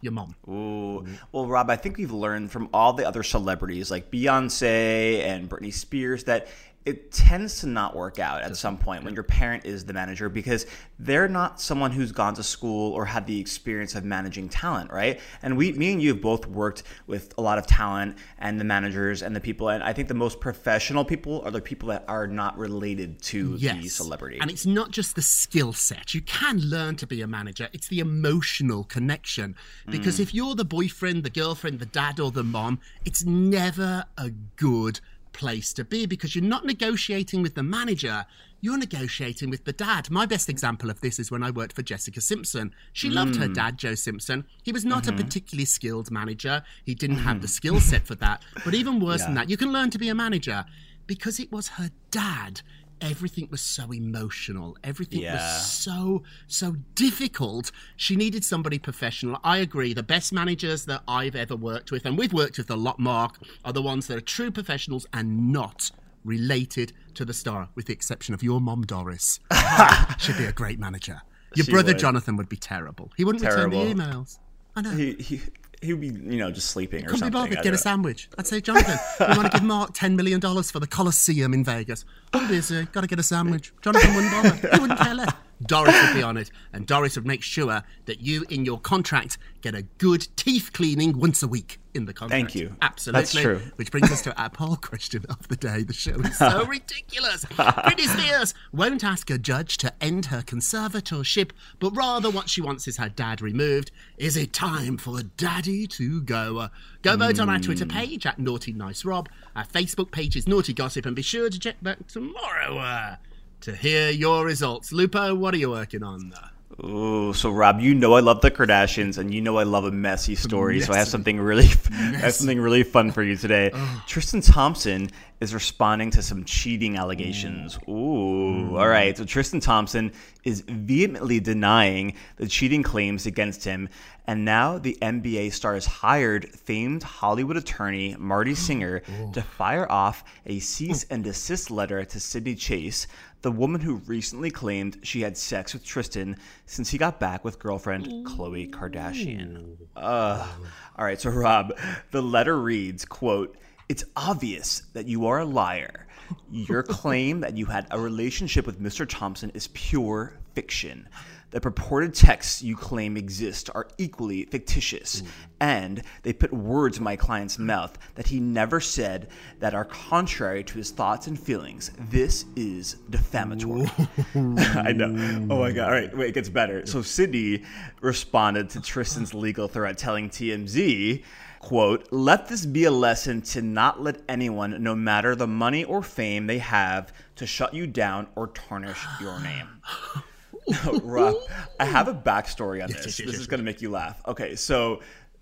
Your 0.01 0.13
mom. 0.13 0.33
Ooh. 0.47 1.05
Well, 1.33 1.45
Rob, 1.45 1.69
I 1.69 1.75
think 1.75 1.97
we've 1.97 2.11
learned 2.11 2.51
from 2.51 2.69
all 2.73 2.93
the 2.93 3.05
other 3.05 3.21
celebrities 3.21 3.91
like 3.91 4.09
Beyonce 4.09 5.21
and 5.23 5.49
Britney 5.49 5.73
Spears 5.73 6.23
that 6.23 6.47
it 6.85 7.11
tends 7.11 7.59
to 7.59 7.67
not 7.67 7.95
work 7.95 8.19
out 8.19 8.41
at 8.41 8.55
some 8.55 8.77
point 8.77 9.03
when 9.03 9.13
your 9.13 9.23
parent 9.23 9.65
is 9.65 9.85
the 9.85 9.93
manager 9.93 10.29
because 10.29 10.65
they're 10.97 11.27
not 11.27 11.59
someone 11.61 11.91
who's 11.91 12.11
gone 12.11 12.33
to 12.33 12.41
school 12.41 12.93
or 12.93 13.05
had 13.05 13.27
the 13.27 13.39
experience 13.39 13.95
of 13.95 14.03
managing 14.05 14.49
talent, 14.49 14.91
right? 14.91 15.19
And 15.41 15.57
we, 15.57 15.73
me 15.73 15.91
and 15.91 16.01
you 16.01 16.09
have 16.13 16.21
both 16.21 16.47
worked 16.47 16.83
with 17.05 17.33
a 17.37 17.41
lot 17.41 17.57
of 17.57 17.67
talent 17.67 18.17
and 18.39 18.59
the 18.59 18.63
managers 18.63 19.21
and 19.21 19.35
the 19.35 19.39
people, 19.41 19.69
and 19.69 19.83
I 19.83 19.93
think 19.93 20.07
the 20.07 20.13
most 20.13 20.39
professional 20.39 21.03
people 21.05 21.41
are 21.43 21.51
the 21.51 21.61
people 21.61 21.89
that 21.89 22.05
are 22.07 22.27
not 22.27 22.57
related 22.57 23.21
to 23.23 23.57
the 23.57 23.87
celebrity. 23.87 24.39
And 24.41 24.49
it's 24.49 24.65
not 24.65 24.91
just 24.91 25.15
the 25.15 25.21
skill 25.21 25.73
set. 25.73 26.13
You 26.13 26.21
can 26.21 26.59
learn 26.59 26.95
to 26.97 27.07
be 27.07 27.21
a 27.21 27.27
manager. 27.27 27.69
It's 27.73 27.87
the 27.89 27.99
emotional 27.99 28.83
connection. 28.85 29.55
Because 29.87 30.17
Mm. 30.17 30.21
if 30.21 30.33
you're 30.33 30.55
the 30.55 30.65
boyfriend, 30.65 31.23
the 31.23 31.29
girlfriend, 31.29 31.79
the 31.79 31.85
dad, 31.85 32.19
or 32.19 32.31
the 32.31 32.43
mom, 32.43 32.79
it's 33.05 33.23
never 33.25 34.05
a 34.17 34.29
good 34.55 35.01
place 35.39 35.71
to 35.73 35.85
be 35.85 36.05
because 36.05 36.35
you're 36.35 36.43
not 36.43 36.65
negotiating 36.65 37.41
with 37.41 37.55
the 37.55 37.63
manager. 37.63 38.25
You're 38.61 38.77
negotiating 38.77 39.49
with 39.49 39.63
the 39.63 39.71
dad. 39.71 40.09
My 40.11 40.25
best 40.25 40.49
example 40.49 40.89
of 40.89 40.99
this 40.99 41.17
is 41.17 41.31
when 41.31 41.41
I 41.43 41.49
worked 41.49 41.73
for 41.77 41.81
Jessica 41.81 42.19
Simpson. 42.19 42.73
She 42.91 43.09
loved 43.09 43.37
her 43.37 43.47
Mm. 43.47 43.55
dad, 43.55 43.77
Joe 43.77 43.95
Simpson. 43.95 44.43
He 44.63 44.73
was 44.73 44.83
not 44.83 45.03
Mm-hmm. 45.05 45.19
a 45.19 45.23
particularly 45.23 45.65
skilled 45.65 46.11
manager. 46.11 46.61
He 46.83 46.93
didn't 46.93 47.19
have 47.19 47.41
the 47.41 47.47
skill 47.47 47.79
set 47.79 48.05
for 48.05 48.15
that. 48.15 48.43
But 48.65 48.75
even 48.75 48.99
worse 48.99 49.23
than 49.23 49.35
that, 49.35 49.49
you 49.49 49.55
can 49.57 49.71
learn 49.71 49.89
to 49.91 49.97
be 49.97 50.09
a 50.09 50.15
manager 50.15 50.65
because 51.07 51.39
it 51.39 51.51
was 51.53 51.69
her 51.79 51.89
dad. 52.11 52.61
Everything 53.01 53.47
was 53.49 53.61
so 53.61 53.91
emotional. 53.93 54.77
Everything 54.83 55.21
Yeah. 55.21 55.35
was 55.35 55.65
so, 55.71 56.23
so 56.47 56.75
difficult. 56.95 57.71
She 57.95 58.15
needed 58.15 58.43
somebody 58.43 58.77
professional. 58.79 59.39
I 59.43 59.57
agree. 59.57 59.93
The 59.93 60.03
best 60.03 60.33
managers 60.33 60.85
that 60.85 61.03
I've 61.07 61.35
ever 61.35 61.55
worked 61.55 61.91
with, 61.91 62.05
and 62.05 62.17
we've 62.17 62.33
worked 62.33 62.57
with 62.57 62.69
a 62.69 62.75
lot, 62.75 62.99
Mark, 62.99 63.37
are 63.63 63.73
the 63.73 63.81
ones 63.81 64.07
that 64.07 64.17
are 64.17 64.21
true 64.21 64.51
professionals 64.51 65.05
and 65.13 65.51
not 65.51 65.91
related 66.25 66.91
to 67.13 67.23
the 67.25 67.33
star, 67.33 67.69
with 67.75 67.85
the 67.85 67.93
exception 67.93 68.33
of 68.33 68.43
your 68.43 68.59
mom, 68.59 68.83
Doris. 68.85 69.39
She'd 70.19 70.37
be 70.37 70.45
a 70.45 70.51
great 70.51 70.79
manager. 70.79 71.21
Your 71.55 71.65
She 71.65 71.71
brother 71.71 71.91
would. 71.93 71.99
Jonathan 71.99 72.35
would 72.37 72.49
be 72.49 72.57
terrible. 72.57 73.11
He 73.17 73.23
wouldn't 73.23 73.43
Terrible. 73.43 73.79
return 73.81 73.97
the 73.97 74.03
emails. 74.03 74.39
I 74.75 74.81
know. 74.81 74.91
he, 74.91 75.13
he, 75.13 75.41
he 75.81 75.93
would 75.93 76.01
be, 76.01 76.07
you 76.07 76.37
know, 76.37 76.51
just 76.51 76.69
sleeping 76.71 76.99
or 77.05 77.09
Couldn't 77.09 77.15
be 77.15 77.19
something. 77.33 77.49
bothered. 77.51 77.63
Get 77.63 77.73
a 77.73 77.77
sandwich. 77.77 78.29
I'd 78.37 78.47
say, 78.47 78.59
Jonathan, 78.61 78.97
we 79.19 79.37
want 79.37 79.51
to 79.51 79.57
give 79.59 79.63
Mark 79.67 79.93
$10 79.93 80.15
million 80.15 80.41
for 80.41 80.79
the 80.79 80.87
Coliseum 80.87 81.53
in 81.53 81.63
Vegas. 81.63 82.05
Busy. 82.31 82.85
Got 82.91 83.01
to 83.01 83.07
get 83.07 83.19
a 83.19 83.23
sandwich. 83.23 83.71
Jonathan 83.81 84.13
wouldn't 84.15 84.31
bother. 84.33 84.75
He 84.75 84.79
wouldn't 84.81 84.99
care 84.99 85.13
less. 85.15 85.33
Doris 85.61 85.95
would 86.01 86.13
be 86.13 86.23
on 86.23 86.37
it, 86.37 86.51
and 86.71 86.85
Doris 86.85 87.15
would 87.15 87.25
make 87.25 87.43
sure 87.43 87.83
that 88.05 88.21
you, 88.21 88.45
in 88.49 88.65
your 88.65 88.79
contract, 88.79 89.37
get 89.61 89.75
a 89.75 89.81
good 89.97 90.27
teeth 90.35 90.71
cleaning 90.73 91.19
once 91.19 91.43
a 91.43 91.47
week 91.47 91.79
in 91.93 92.05
the 92.05 92.13
contract. 92.13 92.51
Thank 92.51 92.55
you. 92.55 92.75
Absolutely. 92.81 93.21
That's 93.21 93.31
true. 93.33 93.61
Which 93.75 93.91
brings 93.91 94.11
us 94.11 94.21
to 94.21 94.41
our 94.41 94.49
poll 94.49 94.75
question 94.77 95.25
of 95.29 95.47
the 95.47 95.55
day. 95.55 95.83
The 95.83 95.93
show 95.93 96.15
is 96.15 96.37
so 96.37 96.65
ridiculous. 96.67 97.45
Britney 97.45 98.07
Spears 98.07 98.53
won't 98.71 99.03
ask 99.03 99.29
a 99.29 99.37
judge 99.37 99.77
to 99.79 99.91
end 100.01 100.27
her 100.27 100.41
conservatorship, 100.41 101.51
but 101.79 101.95
rather 101.95 102.29
what 102.29 102.49
she 102.49 102.61
wants 102.61 102.87
is 102.87 102.97
her 102.97 103.09
dad 103.09 103.41
removed. 103.41 103.91
Is 104.17 104.37
it 104.37 104.53
time 104.53 104.97
for 104.97 105.19
a 105.19 105.23
daddy 105.23 105.87
to 105.87 106.21
go? 106.21 106.69
Go 107.01 107.17
vote 107.17 107.39
on 107.39 107.49
our 107.49 107.59
Twitter 107.59 107.85
page 107.85 108.25
at 108.25 108.39
Naughty 108.39 108.71
Nice 108.71 109.03
Rob. 109.03 109.27
Our 109.55 109.65
Facebook 109.65 110.11
page 110.11 110.35
is 110.35 110.47
Naughty 110.47 110.73
Gossip, 110.73 111.05
and 111.05 111.15
be 111.15 111.21
sure 111.21 111.49
to 111.49 111.59
check 111.59 111.81
back 111.81 112.07
tomorrow 112.07 112.77
uh, 112.77 113.15
to 113.61 113.75
hear 113.75 114.09
your 114.09 114.45
results. 114.45 114.91
Lupo, 114.91 115.35
what 115.35 115.53
are 115.53 115.57
you 115.57 115.71
working 115.71 116.03
on? 116.03 116.33
Oh, 116.81 117.33
so 117.33 117.49
Rob, 117.49 117.81
you 117.81 117.93
know 117.93 118.13
I 118.13 118.21
love 118.21 118.41
the 118.41 118.51
Kardashians, 118.51 119.17
and 119.17 119.33
you 119.33 119.41
know 119.41 119.57
I 119.57 119.63
love 119.63 119.83
a 119.83 119.91
messy 119.91 120.35
story. 120.35 120.79
So 120.79 120.93
I 120.93 120.97
have 120.97 121.07
something 121.07 121.39
really, 121.39 121.67
I 121.91 122.17
have 122.17 122.33
something 122.33 122.59
really 122.59 122.83
fun 122.83 123.11
for 123.11 123.21
you 123.21 123.35
today. 123.35 123.71
Oh. 123.73 124.03
Tristan 124.07 124.41
Thompson 124.41 125.09
is 125.41 125.53
responding 125.53 126.11
to 126.11 126.21
some 126.21 126.45
cheating 126.45 126.97
allegations. 126.97 127.77
Oh. 127.87 127.91
Ooh, 127.91 128.67
hmm. 128.67 128.75
all 128.75 128.87
right. 128.87 129.17
So 129.17 129.25
Tristan 129.25 129.59
Thompson 129.59 130.13
is 130.43 130.61
vehemently 130.61 131.39
denying 131.39 132.13
the 132.37 132.47
cheating 132.47 132.83
claims 132.83 133.25
against 133.25 133.63
him, 133.65 133.89
and 134.29 134.45
now 134.45 134.77
the 134.77 134.95
NBA 135.01 135.53
star 135.53 135.73
has 135.73 135.87
hired 135.87 136.51
famed 136.51 137.01
Hollywood 137.01 137.57
attorney 137.57 138.15
Marty 138.19 138.53
Singer 138.67 139.01
to 139.33 139.41
fire 139.41 139.91
off 139.91 140.23
a 140.45 140.59
cease 140.59 141.03
and 141.05 141.23
desist 141.23 141.71
letter 141.71 142.05
to 142.05 142.19
Sydney 142.19 142.53
Chase, 142.53 143.07
the 143.41 143.51
woman 143.51 143.81
who 143.81 143.95
recently 144.05 144.51
claimed 144.51 144.99
she 145.01 145.21
had 145.21 145.35
sex 145.35 145.73
with 145.73 145.83
Tristan 145.83 146.37
since 146.67 146.91
he 146.91 146.99
got 146.99 147.19
back 147.19 147.43
with 147.43 147.57
girlfriend 147.57 148.05
Khloe 148.27 148.69
Kardashian. 148.69 149.77
Ugh. 149.95 150.47
All 150.95 151.05
right, 151.05 151.19
so 151.19 151.31
Rob, 151.31 151.75
the 152.11 152.21
letter 152.21 152.61
reads, 152.61 153.05
quote, 153.05 153.57
"It's 153.87 154.03
obvious 154.15 154.83
that 154.93 155.07
you 155.07 155.25
are 155.25 155.39
a 155.39 155.45
liar. 155.45 156.05
Your 156.51 156.83
claim 156.99 157.39
that 157.39 157.57
you 157.57 157.65
had 157.65 157.87
a 157.89 157.99
relationship 157.99 158.67
with 158.67 158.79
Mr. 158.79 159.07
Thompson 159.09 159.49
is 159.55 159.69
pure 159.69 160.37
fiction. 160.53 161.07
The 161.51 161.59
purported 161.59 162.13
texts 162.13 162.61
you 162.61 162.75
claim 162.75 163.17
exist 163.17 163.71
are 163.73 163.87
equally 163.97 164.45
fictitious, 164.45 165.21
mm. 165.21 165.27
and 165.59 166.03
they 166.21 166.31
put 166.31 166.53
words 166.53 166.99
in 166.99 167.03
my 167.03 167.15
client's 167.15 167.57
mouth 167.57 167.97
that 168.15 168.27
he 168.27 168.39
never 168.39 168.79
said 168.79 169.29
that 169.59 169.73
are 169.73 169.85
contrary 169.85 170.63
to 170.65 170.77
his 170.77 170.91
thoughts 170.91 171.25
and 171.25 171.39
feelings. 171.39 171.91
This 172.11 172.45
is 172.55 172.97
defamatory. 173.09 173.89
I 174.35 174.91
know. 174.91 175.47
Oh 175.49 175.59
my 175.59 175.71
god. 175.71 175.85
All 175.85 175.91
right, 175.91 176.15
wait, 176.15 176.29
it 176.29 176.33
gets 176.33 176.49
better. 176.49 176.85
So 176.85 177.01
Sydney 177.01 177.63
responded 178.01 178.69
to 178.71 178.81
Tristan's 178.81 179.33
legal 179.33 179.67
threat 179.67 179.97
telling 179.97 180.29
TMZ, 180.29 181.23
quote, 181.61 182.07
"Let 182.11 182.47
this 182.47 182.67
be 182.67 182.83
a 182.83 182.91
lesson 182.91 183.41
to 183.41 183.63
not 183.63 184.03
let 184.03 184.21
anyone, 184.29 184.83
no 184.83 184.93
matter 184.93 185.35
the 185.35 185.47
money 185.47 185.83
or 185.83 186.03
fame 186.03 186.45
they 186.45 186.59
have, 186.59 187.11
to 187.37 187.47
shut 187.47 187.73
you 187.73 187.87
down 187.87 188.27
or 188.35 188.47
tarnish 188.47 189.03
your 189.19 189.39
name." 189.39 189.67
Rob, 191.03 191.35
I 191.79 191.85
have 191.85 192.07
a 192.07 192.13
backstory 192.13 192.81
on 192.83 192.87
this. 192.89 192.97
yes, 192.97 193.05
yes, 193.05 193.17
this 193.17 193.25
yes, 193.27 193.35
is 193.41 193.47
going 193.47 193.59
to 193.59 193.63
make 193.65 193.81
you 193.81 193.89
laugh. 193.89 194.21
Okay, 194.27 194.55
so 194.55 195.01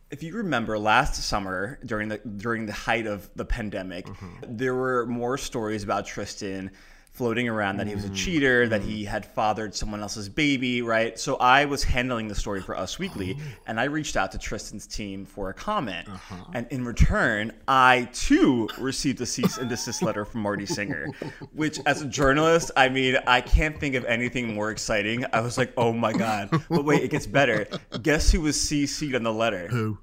if 0.10 0.24
you 0.24 0.36
remember 0.36 0.78
last 0.80 1.16
summer 1.24 1.80
during 1.86 2.08
the 2.10 2.18
during 2.20 2.66
the 2.66 2.74
height 2.74 3.08
of 3.08 3.30
the 3.36 3.46
pandemic, 3.46 4.06
Mm-hmm. 4.06 4.56
there 4.58 4.74
were 4.76 5.06
more 5.06 5.38
stories 5.38 5.84
about 5.84 6.06
Tristan 6.06 6.72
floating 7.18 7.50
around 7.50 7.78
that 7.78 7.88
he 7.88 7.96
was 7.96 8.06
a 8.06 8.10
cheater, 8.12 8.68
that 8.68 8.82
he 8.84 9.04
had 9.04 9.26
fathered 9.26 9.74
someone 9.74 10.02
else's 10.02 10.30
baby, 10.30 10.84
right? 10.84 11.18
So 11.18 11.36
I 11.38 11.66
was 11.66 11.84
handling 11.84 12.28
the 12.28 12.36
story 12.36 12.62
for 12.62 12.78
Us 12.78 13.00
Weekly, 13.00 13.36
Oh. 13.40 13.44
and 13.66 13.80
I 13.80 13.86
reached 13.86 14.16
out 14.16 14.32
to 14.34 14.38
Tristan's 14.38 14.86
team 14.86 15.26
for 15.26 15.50
a 15.50 15.54
comment. 15.54 16.08
Uh-huh. 16.08 16.36
And 16.54 16.68
in 16.70 16.86
return, 16.86 17.52
I 17.68 18.08
too 18.14 18.70
received 18.78 19.20
a 19.22 19.26
cease 19.26 19.58
and 19.58 19.68
desist 19.68 20.04
letter 20.04 20.26
from 20.26 20.42
Marty 20.42 20.68
Singer, 20.68 21.08
which 21.54 21.80
as 21.88 22.04
a 22.04 22.06
journalist, 22.06 22.70
I 22.78 22.88
mean, 22.90 23.18
I 23.26 23.42
can't 23.42 23.80
think 23.80 23.96
of 23.96 24.06
anything 24.06 24.54
more 24.54 24.70
exciting. 24.70 25.26
I 25.34 25.42
was 25.42 25.58
like, 25.58 25.74
oh 25.76 25.92
my 25.94 26.14
God. 26.14 26.50
But 26.70 26.86
wait, 26.86 27.02
it 27.02 27.10
gets 27.10 27.26
better. 27.26 27.66
Guess 28.04 28.32
who 28.32 28.42
was 28.42 28.56
CC'd 28.58 29.16
on 29.16 29.24
the 29.24 29.34
letter? 29.34 29.68
Who? 29.70 29.98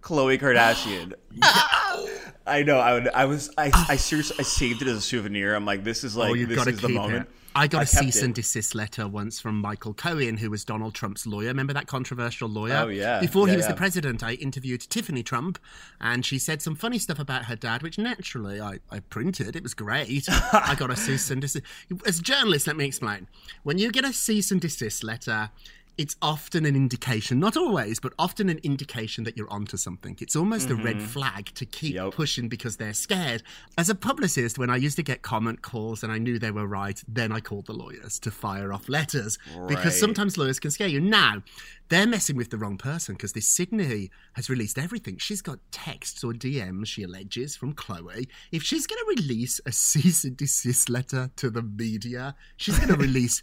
Khloe 0.00 0.38
Kardashian. 0.40 1.12
I 2.46 2.62
know. 2.62 2.78
I 2.78 2.92
would. 2.94 3.08
I 3.08 3.24
was. 3.24 3.50
I. 3.58 3.70
I 3.88 3.96
seriously. 3.96 4.36
I 4.38 4.42
saved 4.42 4.82
it 4.82 4.88
as 4.88 4.98
a 4.98 5.00
souvenir. 5.00 5.54
I'm 5.54 5.64
like, 5.64 5.84
this 5.84 6.04
is 6.04 6.16
oh, 6.16 6.20
like. 6.20 6.30
oh, 6.30 6.34
you've 6.34 6.48
this 6.48 6.58
got 6.58 6.64
to 6.64 6.70
is 6.70 6.80
keep 6.80 6.88
the 6.88 6.94
moment. 6.94 7.26
it. 7.28 7.32
I 7.56 7.68
got 7.68 7.84
a 7.84 7.86
cease 7.86 8.16
it. 8.18 8.24
and 8.24 8.34
desist 8.34 8.74
letter 8.74 9.08
once 9.08 9.40
from 9.40 9.58
Michael 9.58 9.94
Cohen, 9.94 10.36
who 10.36 10.50
was 10.50 10.62
Donald 10.62 10.92
Trump's 10.92 11.26
lawyer. 11.26 11.48
Remember 11.48 11.72
that 11.72 11.86
controversial 11.86 12.50
lawyer? 12.50 12.82
Oh, 12.84 12.88
yeah. 12.88 13.18
Before 13.18 13.46
Yeah, 13.46 13.52
he 13.52 13.56
was 13.56 13.64
yeah. 13.64 13.72
the 13.72 13.78
president, 13.78 14.22
I 14.22 14.32
interviewed 14.34 14.82
Tiffany 14.82 15.22
Trump, 15.22 15.58
and 15.98 16.22
she 16.22 16.38
said 16.38 16.60
some 16.60 16.74
funny 16.74 16.98
stuff 16.98 17.18
about 17.18 17.46
her 17.46 17.56
dad, 17.56 17.82
which 17.82 17.96
naturally 17.96 18.60
I, 18.60 18.80
I 18.90 19.00
printed. 19.00 19.56
It 19.56 19.62
was 19.62 19.72
great. 19.72 20.28
I 20.52 20.74
got 20.78 20.90
a 20.90 20.96
cease 20.96 21.30
and 21.30 21.40
desist. 21.40 21.64
As 22.04 22.18
a 22.18 22.22
journalist, 22.22 22.66
let 22.66 22.76
me 22.76 22.84
explain. 22.84 23.26
When 23.62 23.78
you 23.78 23.90
get 23.90 24.04
a 24.04 24.12
cease 24.12 24.50
and 24.50 24.60
desist 24.60 25.02
letter, 25.02 25.50
it's 25.98 26.14
often 26.20 26.66
an 26.66 26.76
indication, 26.76 27.38
not 27.40 27.56
always, 27.56 28.00
but 28.00 28.12
often 28.18 28.48
an 28.48 28.58
indication 28.62 29.24
that 29.24 29.36
you're 29.36 29.50
onto 29.50 29.76
something. 29.76 30.16
It's 30.20 30.36
almost 30.36 30.68
a 30.70 30.74
red 30.74 31.00
flag 31.00 31.46
to 31.54 31.64
keep 31.64 31.94
Mm-hmm. 31.96 32.04
Yep. 32.06 32.14
pushing 32.14 32.48
because 32.48 32.76
they're 32.76 32.92
scared. 32.92 33.42
As 33.78 33.88
a 33.88 33.94
publicist, 33.94 34.58
when 34.58 34.68
I 34.70 34.76
used 34.76 34.96
to 34.96 35.02
get 35.02 35.22
comment 35.22 35.62
calls 35.62 36.02
and 36.02 36.12
I 36.12 36.18
knew 36.18 36.38
they 36.38 36.50
were 36.50 36.66
right, 36.66 37.00
then 37.08 37.32
I 37.32 37.40
called 37.40 37.66
the 37.66 37.72
lawyers 37.72 38.18
to 38.20 38.30
fire 38.30 38.72
off 38.72 38.88
letters 38.88 39.38
because 39.68 39.98
sometimes 39.98 40.36
lawyers 40.36 40.58
can 40.60 40.70
scare 40.70 40.88
you. 40.88 41.00
Now, 41.00 41.42
they're 41.88 42.06
messing 42.06 42.36
with 42.36 42.50
the 42.50 42.58
wrong 42.58 42.76
person 42.76 43.14
because 43.14 43.32
this 43.32 43.48
Sydney 43.48 44.10
has 44.34 44.50
released 44.50 44.76
everything. 44.78 45.16
She's 45.18 45.40
got 45.42 45.60
texts 45.70 46.22
or 46.24 46.32
DMs, 46.32 46.88
she 46.88 47.04
alleges, 47.04 47.56
from 47.56 47.72
Khloe. 47.74 48.26
If 48.52 48.62
she's 48.62 48.86
going 48.86 48.98
to 48.98 49.22
release 49.22 49.60
a 49.64 49.72
cease 49.72 50.24
and 50.24 50.36
desist 50.36 50.90
letter 50.90 51.30
to 51.36 51.48
the 51.50 51.62
media, 51.62 52.34
she's 52.56 52.76
going 52.78 52.88
to 52.94 52.96
release 52.96 53.42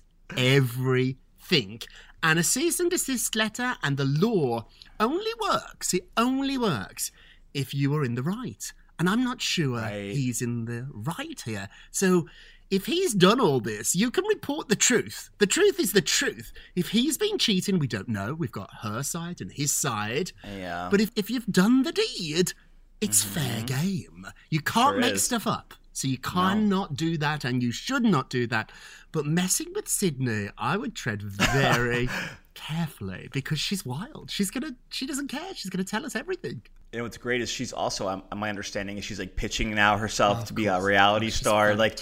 everything. 1.43 1.81
And 2.21 2.39
a 2.39 2.43
cease 2.43 2.79
and 2.79 2.89
desist 2.89 3.35
letter 3.35 3.75
and 3.83 3.97
the 3.97 4.05
law 4.05 4.65
only 4.99 5.31
works, 5.41 5.93
it 5.93 6.07
only 6.15 6.57
works 6.57 7.11
if 7.53 7.73
you 7.73 7.93
are 7.95 8.03
in 8.03 8.15
the 8.15 8.23
right. 8.23 8.71
And 8.97 9.09
I'm 9.09 9.23
not 9.23 9.41
sure 9.41 9.79
Right. 9.79 10.11
he's 10.13 10.41
in 10.41 10.65
the 10.65 10.87
right 10.91 11.41
here. 11.43 11.67
So 11.91 12.27
if 12.71 12.85
he's 12.85 13.13
done 13.13 13.39
all 13.41 13.59
this, 13.59 13.95
you 13.95 14.09
can 14.09 14.23
report 14.25 14.69
the 14.69 14.75
truth. 14.75 15.29
The 15.39 15.47
truth 15.47 15.79
is 15.79 15.91
the 15.91 16.01
truth. 16.01 16.53
If 16.75 16.89
he's 16.89 17.17
been 17.17 17.37
cheating, 17.37 17.77
we 17.79 17.87
don't 17.87 18.07
know. 18.07 18.33
We've 18.33 18.51
got 18.51 18.69
her 18.81 19.03
side 19.03 19.41
and 19.41 19.51
his 19.51 19.73
side. 19.73 20.31
Yeah. 20.57 20.87
But 20.89 21.01
if, 21.01 21.11
if 21.15 21.29
you've 21.29 21.47
done 21.47 21.83
the 21.83 21.91
deed, 21.91 22.53
it's 23.01 23.23
mm-hmm. 23.25 23.33
fair 23.33 23.61
game. 23.63 24.27
You 24.49 24.61
can't 24.61 24.93
Sure 24.93 24.99
make 24.99 25.15
is. 25.15 25.23
stuff 25.23 25.45
up. 25.45 25.73
So 25.93 26.07
you 26.07 26.17
cannot 26.17 26.95
do 26.95 27.17
that 27.19 27.43
and 27.45 27.61
you 27.61 27.71
should 27.71 28.03
not 28.03 28.29
do 28.29 28.47
that. 28.47 28.71
But 29.11 29.25
messing 29.25 29.67
with 29.75 29.87
Sydney, 29.87 30.49
I 30.57 30.75
would 30.75 30.95
tread 30.95 31.21
very 31.21 32.09
carefully 32.55 33.29
because 33.31 33.59
she's 33.59 33.85
wild. 33.85 34.31
She's 34.31 34.49
gonna 34.51 34.75
she 34.89 35.05
doesn't 35.05 35.27
care. 35.27 35.53
She's 35.55 35.69
gonna 35.69 35.83
tell 35.83 36.05
us 36.05 36.15
everything. 36.15 36.61
You 36.91 36.99
know 36.99 37.05
what's 37.05 37.17
great 37.17 37.41
is 37.41 37.49
she's 37.49 37.73
also, 37.73 38.07
um, 38.07 38.21
my 38.35 38.49
understanding 38.49 38.99
is 38.99 39.05
she's 39.05 39.17
like 39.17 39.35
pitching 39.35 39.73
now 39.73 39.97
herself 39.97 40.39
Oh, 40.41 40.45
to 40.45 40.53
be 40.53 40.67
a 40.67 40.79
reality 40.79 41.25
Oh, 41.25 41.29
she's 41.29 41.39
star. 41.39 41.73
Like. 41.75 41.97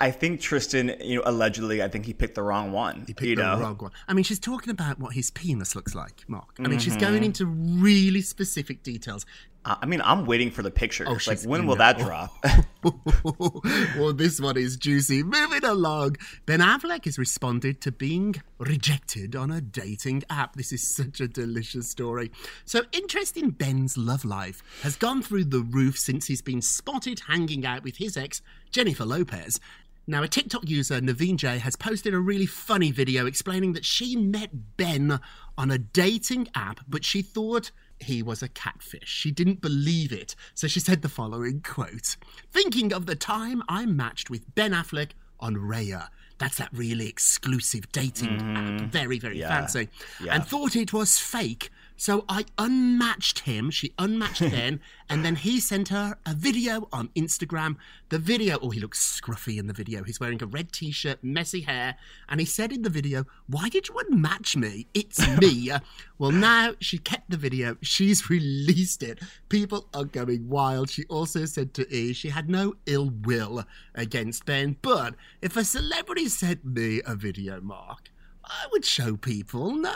I 0.00 0.10
think 0.10 0.40
Tristan, 0.40 0.96
you 1.00 1.16
know, 1.16 1.22
allegedly, 1.26 1.80
I 1.80 1.86
think 1.86 2.06
he 2.06 2.12
picked 2.12 2.34
the 2.34 2.42
wrong 2.42 2.72
one. 2.72 3.04
He 3.06 3.14
picked 3.14 3.36
the 3.36 3.44
know, 3.44 3.60
wrong 3.60 3.76
one. 3.76 3.92
I 4.08 4.14
mean, 4.14 4.24
she's 4.24 4.40
talking 4.40 4.70
about 4.72 4.98
what 4.98 5.12
his 5.14 5.30
penis 5.30 5.76
looks 5.76 5.94
like, 5.94 6.24
Mark. 6.26 6.56
I 6.58 6.66
mean, 6.66 6.80
she's 6.80 6.94
Mm-hmm. 6.94 7.00
going 7.02 7.22
into 7.22 7.46
really 7.46 8.22
specific 8.22 8.82
details. 8.82 9.26
I 9.64 9.84
mean, 9.84 10.00
I'm 10.02 10.24
waiting 10.24 10.50
for 10.50 10.62
the 10.62 10.70
pictures. 10.70 11.06
Oh, 11.10 11.18
like, 11.26 11.42
when 11.42 11.66
will 11.66 11.74
it. 11.74 11.78
that 11.78 12.00
Oh. 12.00 12.04
drop? 12.04 12.44
well, 13.98 14.12
this 14.14 14.40
one 14.40 14.56
is 14.56 14.76
juicy. 14.78 15.22
Moving 15.22 15.64
along. 15.64 16.16
Ben 16.46 16.60
Affleck 16.60 17.04
has 17.04 17.18
responded 17.18 17.80
to 17.82 17.92
being 17.92 18.36
rejected 18.58 19.36
on 19.36 19.50
a 19.50 19.60
dating 19.60 20.22
app. 20.30 20.56
This 20.56 20.72
is 20.72 20.82
such 20.82 21.20
a 21.20 21.28
delicious 21.28 21.88
story. 21.90 22.30
So, 22.64 22.82
interest 22.92 23.36
in 23.36 23.50
Ben's 23.50 23.98
love 23.98 24.24
life 24.24 24.62
has 24.82 24.96
gone 24.96 25.22
through 25.22 25.44
the 25.44 25.60
roof 25.60 25.98
since 25.98 26.26
he's 26.26 26.42
been 26.42 26.62
spotted 26.62 27.20
hanging 27.28 27.66
out 27.66 27.82
with 27.82 27.98
his 27.98 28.16
ex, 28.16 28.40
Jennifer 28.70 29.04
Lopez. 29.04 29.60
Now, 30.06 30.22
a 30.22 30.28
TikTok 30.28 30.68
user, 30.68 31.00
Naveen 31.00 31.36
J, 31.36 31.58
has 31.58 31.76
posted 31.76 32.14
a 32.14 32.18
really 32.18 32.46
funny 32.46 32.90
video 32.90 33.26
explaining 33.26 33.74
that 33.74 33.84
she 33.84 34.16
met 34.16 34.76
Ben 34.76 35.20
on 35.58 35.70
a 35.70 35.78
dating 35.78 36.48
app, 36.54 36.80
but 36.88 37.04
she 37.04 37.20
thought 37.22 37.70
he 38.00 38.22
was 38.22 38.42
a 38.42 38.48
catfish. 38.48 39.08
She 39.08 39.30
didn't 39.30 39.60
believe 39.60 40.12
it. 40.12 40.34
So 40.54 40.66
she 40.66 40.80
said 40.80 41.02
the 41.02 41.08
following 41.08 41.60
quote 41.62 42.16
Thinking 42.50 42.92
of 42.92 43.06
the 43.06 43.16
time 43.16 43.62
I 43.68 43.86
matched 43.86 44.30
with 44.30 44.54
Ben 44.54 44.72
Affleck 44.72 45.10
on 45.38 45.56
Raya. 45.56 46.08
That's 46.38 46.56
that 46.56 46.70
really 46.72 47.06
exclusive 47.06 47.90
dating 47.92 48.36
app. 48.56 48.64
Mm. 48.64 48.90
Very, 48.90 49.18
very 49.18 49.38
Yeah. 49.38 49.48
fancy. 49.48 49.88
Yeah. 50.22 50.34
And 50.34 50.46
thought 50.46 50.74
it 50.74 50.92
was 50.92 51.18
fake. 51.18 51.70
So 52.00 52.24
I 52.30 52.46
unmatched 52.56 53.40
him. 53.40 53.70
She 53.70 53.92
unmatched 53.98 54.40
Ben. 54.50 54.80
And 55.10 55.22
then 55.22 55.36
he 55.36 55.60
sent 55.60 55.88
her 55.88 56.16
a 56.24 56.32
video 56.32 56.88
on 56.94 57.08
Instagram. 57.08 57.76
The 58.08 58.18
video, 58.18 58.58
oh, 58.62 58.70
he 58.70 58.80
looks 58.80 59.20
scruffy 59.20 59.58
in 59.58 59.66
the 59.66 59.74
video. 59.74 60.02
He's 60.02 60.18
wearing 60.18 60.42
a 60.42 60.46
red 60.46 60.72
t 60.72 60.92
shirt, 60.92 61.22
messy 61.22 61.60
hair. 61.60 61.96
And 62.26 62.40
he 62.40 62.46
said 62.46 62.72
in 62.72 62.80
the 62.80 62.88
video, 62.88 63.26
Why 63.48 63.68
did 63.68 63.88
you 63.88 63.96
unmatch 63.96 64.56
me? 64.56 64.86
It's 64.94 65.18
me. 65.42 65.72
well, 66.16 66.30
now 66.32 66.72
she 66.80 66.96
kept 66.96 67.28
the 67.28 67.36
video. 67.36 67.76
She's 67.82 68.30
released 68.30 69.02
it. 69.02 69.20
People 69.50 69.86
are 69.92 70.04
going 70.04 70.48
wild. 70.48 70.88
She 70.88 71.04
also 71.10 71.44
said 71.44 71.74
to 71.74 71.94
E 71.94 72.14
she 72.14 72.30
had 72.30 72.48
no 72.48 72.76
ill 72.86 73.10
will 73.10 73.64
against 73.94 74.46
Ben. 74.46 74.76
But 74.80 75.16
if 75.42 75.54
a 75.54 75.64
celebrity 75.64 76.30
sent 76.30 76.64
me 76.64 77.02
a 77.04 77.14
video, 77.14 77.60
Mark, 77.60 78.10
I 78.50 78.66
would 78.72 78.84
show 78.84 79.16
people. 79.16 79.70
No. 79.76 79.94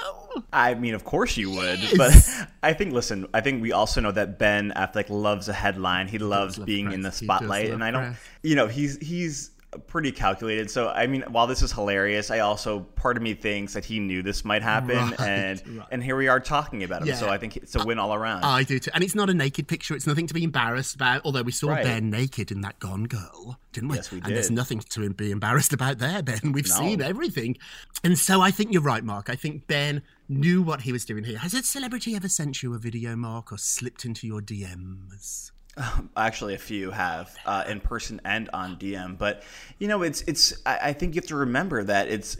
I 0.53 0.75
mean, 0.75 0.95
of 0.95 1.05
course 1.05 1.37
you 1.37 1.51
would, 1.51 1.81
Yes. 1.81 1.97
but 1.97 2.49
I 2.63 2.73
think, 2.73 2.93
listen, 2.93 3.27
I 3.35 3.41
think 3.41 3.61
we 3.63 3.73
also 3.73 4.01
know 4.01 4.13
that 4.13 4.39
Ben 4.39 4.73
Affleck 4.77 5.11
loves 5.11 5.49
a 5.49 5.53
headline. 5.53 6.09
He 6.09 6.19
loves 6.19 6.59
love 6.59 6.67
being 6.67 6.93
in 6.93 7.03
the. 7.03 7.11
He 7.11 7.25
spotlight, 7.27 7.71
and 7.71 7.83
I 7.83 7.91
don't, 7.91 8.03
press. 8.05 8.19
you 8.43 8.55
know, 8.57 8.67
he's 8.69 8.97
he's 8.99 9.51
pretty 9.87 10.13
calculated. 10.13 10.71
So 10.71 10.89
I 10.89 11.07
mean, 11.07 11.23
while 11.29 11.47
this 11.47 11.63
is 11.63 11.73
hilarious, 11.73 12.31
I 12.31 12.41
also 12.41 12.81
part 12.81 13.17
of 13.17 13.23
me 13.23 13.35
thinks 13.35 13.75
that 13.75 13.85
he 13.85 14.01
knew 14.01 14.23
this 14.23 14.45
might 14.45 14.63
happen, 14.63 14.97
Right, 14.97 15.21
and 15.21 15.63
right. 15.79 15.87
and 15.91 16.03
here 16.03 16.17
we 16.17 16.29
are 16.29 16.41
talking 16.41 16.83
about 16.83 17.03
him. 17.03 17.09
Yeah. 17.09 17.15
So 17.17 17.29
I 17.29 17.39
think 17.39 17.57
it's 17.57 17.75
a 17.75 17.85
win 17.85 17.99
all 17.99 18.15
around. 18.15 18.45
I 18.45 18.63
do 18.63 18.79
too. 18.79 18.91
And 18.95 19.03
it's 19.05 19.15
not 19.15 19.31
a 19.31 19.35
naked 19.35 19.69
picture. 19.69 19.95
It's 19.95 20.07
nothing 20.07 20.27
to 20.27 20.35
be 20.35 20.45
embarrassed 20.45 20.95
about. 20.95 21.23
Although 21.25 21.43
we 21.43 21.53
saw 21.53 21.71
Right. 21.71 21.85
Ben 21.85 22.11
naked 22.11 22.51
in 22.51 22.61
that 22.63 22.79
Gone 22.79 23.05
Girl, 23.05 23.59
didn't 23.73 23.89
we? 23.91 23.97
Yes, 23.97 24.11
we 24.11 24.21
did. 24.21 24.27
And 24.29 24.37
there's 24.37 24.51
nothing 24.51 24.81
to 24.81 25.11
be 25.11 25.31
embarrassed 25.31 25.73
about 25.73 25.99
there, 25.99 26.23
Ben. 26.23 26.53
We've 26.53 26.69
No. 26.69 26.75
seen 26.77 27.03
everything. 27.03 27.57
And 28.03 28.19
so 28.19 28.41
I 28.41 28.51
think 28.51 28.73
you're 28.73 28.83
right, 28.83 29.03
Mark. 29.05 29.31
I 29.31 29.35
think 29.37 29.67
Ben 29.67 30.03
knew 30.29 30.63
what 30.63 30.83
he 30.83 30.93
was 30.93 31.05
doing 31.05 31.25
here. 31.25 31.39
Has 31.39 31.55
a 31.55 31.63
celebrity 31.63 32.15
ever 32.17 32.29
sent 32.29 32.63
you 32.63 32.75
a 32.75 32.79
video, 32.79 33.15
Mark, 33.17 33.53
or 33.53 33.59
slipped 33.59 34.05
into 34.05 34.27
your 34.27 34.41
DMs? 34.41 35.51
Actually, 36.17 36.55
a 36.55 36.59
few 36.59 36.91
have 36.91 37.35
uh, 37.47 37.65
in 37.67 37.81
person 37.81 38.21
and 38.25 38.49
on 38.53 38.77
DM. 38.77 39.19
But 39.19 39.43
you 39.79 39.89
know, 39.89 40.03
it's 40.03 40.23
it's. 40.23 40.55
I, 40.65 40.79
I 40.83 40.93
think 40.93 41.15
you 41.15 41.21
have 41.21 41.29
to 41.29 41.37
remember 41.37 41.83
that 41.85 42.09
it's 42.09 42.37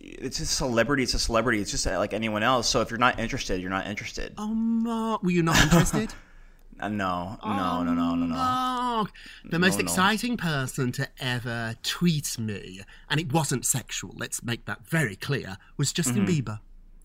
it's 0.00 0.40
a 0.40 0.46
celebrity. 0.46 1.02
It's 1.04 1.14
a 1.14 1.18
celebrity. 1.18 1.60
It's 1.60 1.70
just 1.70 1.86
like 1.86 2.12
anyone 2.12 2.42
else. 2.42 2.68
So 2.68 2.80
if 2.80 2.90
you're 2.90 2.98
not 2.98 3.18
interested, 3.18 3.60
you're 3.60 3.70
not 3.70 3.86
interested. 3.86 4.34
Oh, 4.38 4.48
Mark, 4.48 5.22
were 5.22 5.30
you 5.30 5.42
not 5.42 5.60
interested? 5.62 6.12
Uh, 6.80 6.88
no, 6.88 7.36
no, 7.44 7.82
no, 7.82 7.92
no, 7.92 8.14
no, 8.14 8.26
no. 8.26 9.08
The 9.50 9.58
most 9.58 9.78
No, 9.78 9.78
no. 9.78 9.82
exciting 9.82 10.36
person 10.36 10.92
to 10.92 11.08
ever 11.18 11.74
tweet 11.82 12.38
me, 12.38 12.82
and 13.10 13.18
it 13.18 13.32
wasn't 13.32 13.66
sexual, 13.66 14.14
let's 14.16 14.44
make 14.44 14.64
that 14.66 14.86
very 14.86 15.16
clear, 15.16 15.56
was 15.76 15.92
Justin 15.92 16.24
Bieber. 16.24 16.60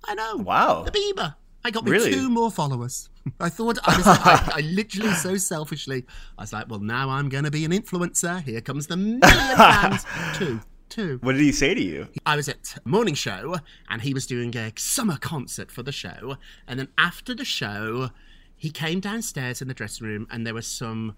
I 0.05 0.13
know. 0.13 0.36
Mm-hmm. 0.36 0.43
Wow. 0.43 0.84
The 0.84 0.91
Bieber. 0.91 1.34
I 1.65 1.72
got 1.72 1.86
me 1.86 1.91
Really? 1.91 2.12
two 2.12 2.29
more 2.29 2.51
followers. 2.51 3.10
I 3.39 3.50
thought 3.50 3.77
I 3.84 3.98
was, 3.98 4.08
I, 4.08 4.51
I 4.58 4.62
literally 4.63 5.13
so 5.13 5.38
selfishly, 5.38 6.05
I 6.38 6.41
was 6.43 6.51
like, 6.53 6.70
well, 6.70 6.79
now 6.79 7.10
I'm 7.10 7.29
going 7.29 7.46
to 7.46 7.51
be 7.51 7.63
an 7.65 7.72
influencer. 7.72 8.41
Here 8.43 8.60
comes 8.62 8.88
the 8.88 8.98
million 8.98 9.22
fans. 9.22 10.05
two, 10.36 10.60
two. 10.89 11.20
What 11.22 11.34
did 11.34 11.41
he 11.41 11.51
say 11.53 11.74
to 11.74 11.82
you? 11.82 12.08
I 12.25 12.36
was 12.36 12.50
at 12.50 12.75
morning 12.86 13.13
show 13.15 13.55
and 13.89 14.01
he 14.01 14.13
was 14.13 14.25
doing 14.25 14.55
a 14.58 14.74
summer 14.77 15.17
concert 15.17 15.72
for 15.72 15.84
the 15.84 15.91
show. 15.93 16.36
And 16.67 16.79
then 16.79 16.89
after 16.98 17.34
the 17.34 17.46
show, 17.46 18.10
he 18.58 18.70
came 18.70 19.00
downstairs 19.00 19.62
in 19.62 19.67
the 19.70 19.74
dressing 19.74 20.05
room 20.08 20.27
and 20.29 20.46
there 20.46 20.53
were 20.53 20.62
some 20.62 21.15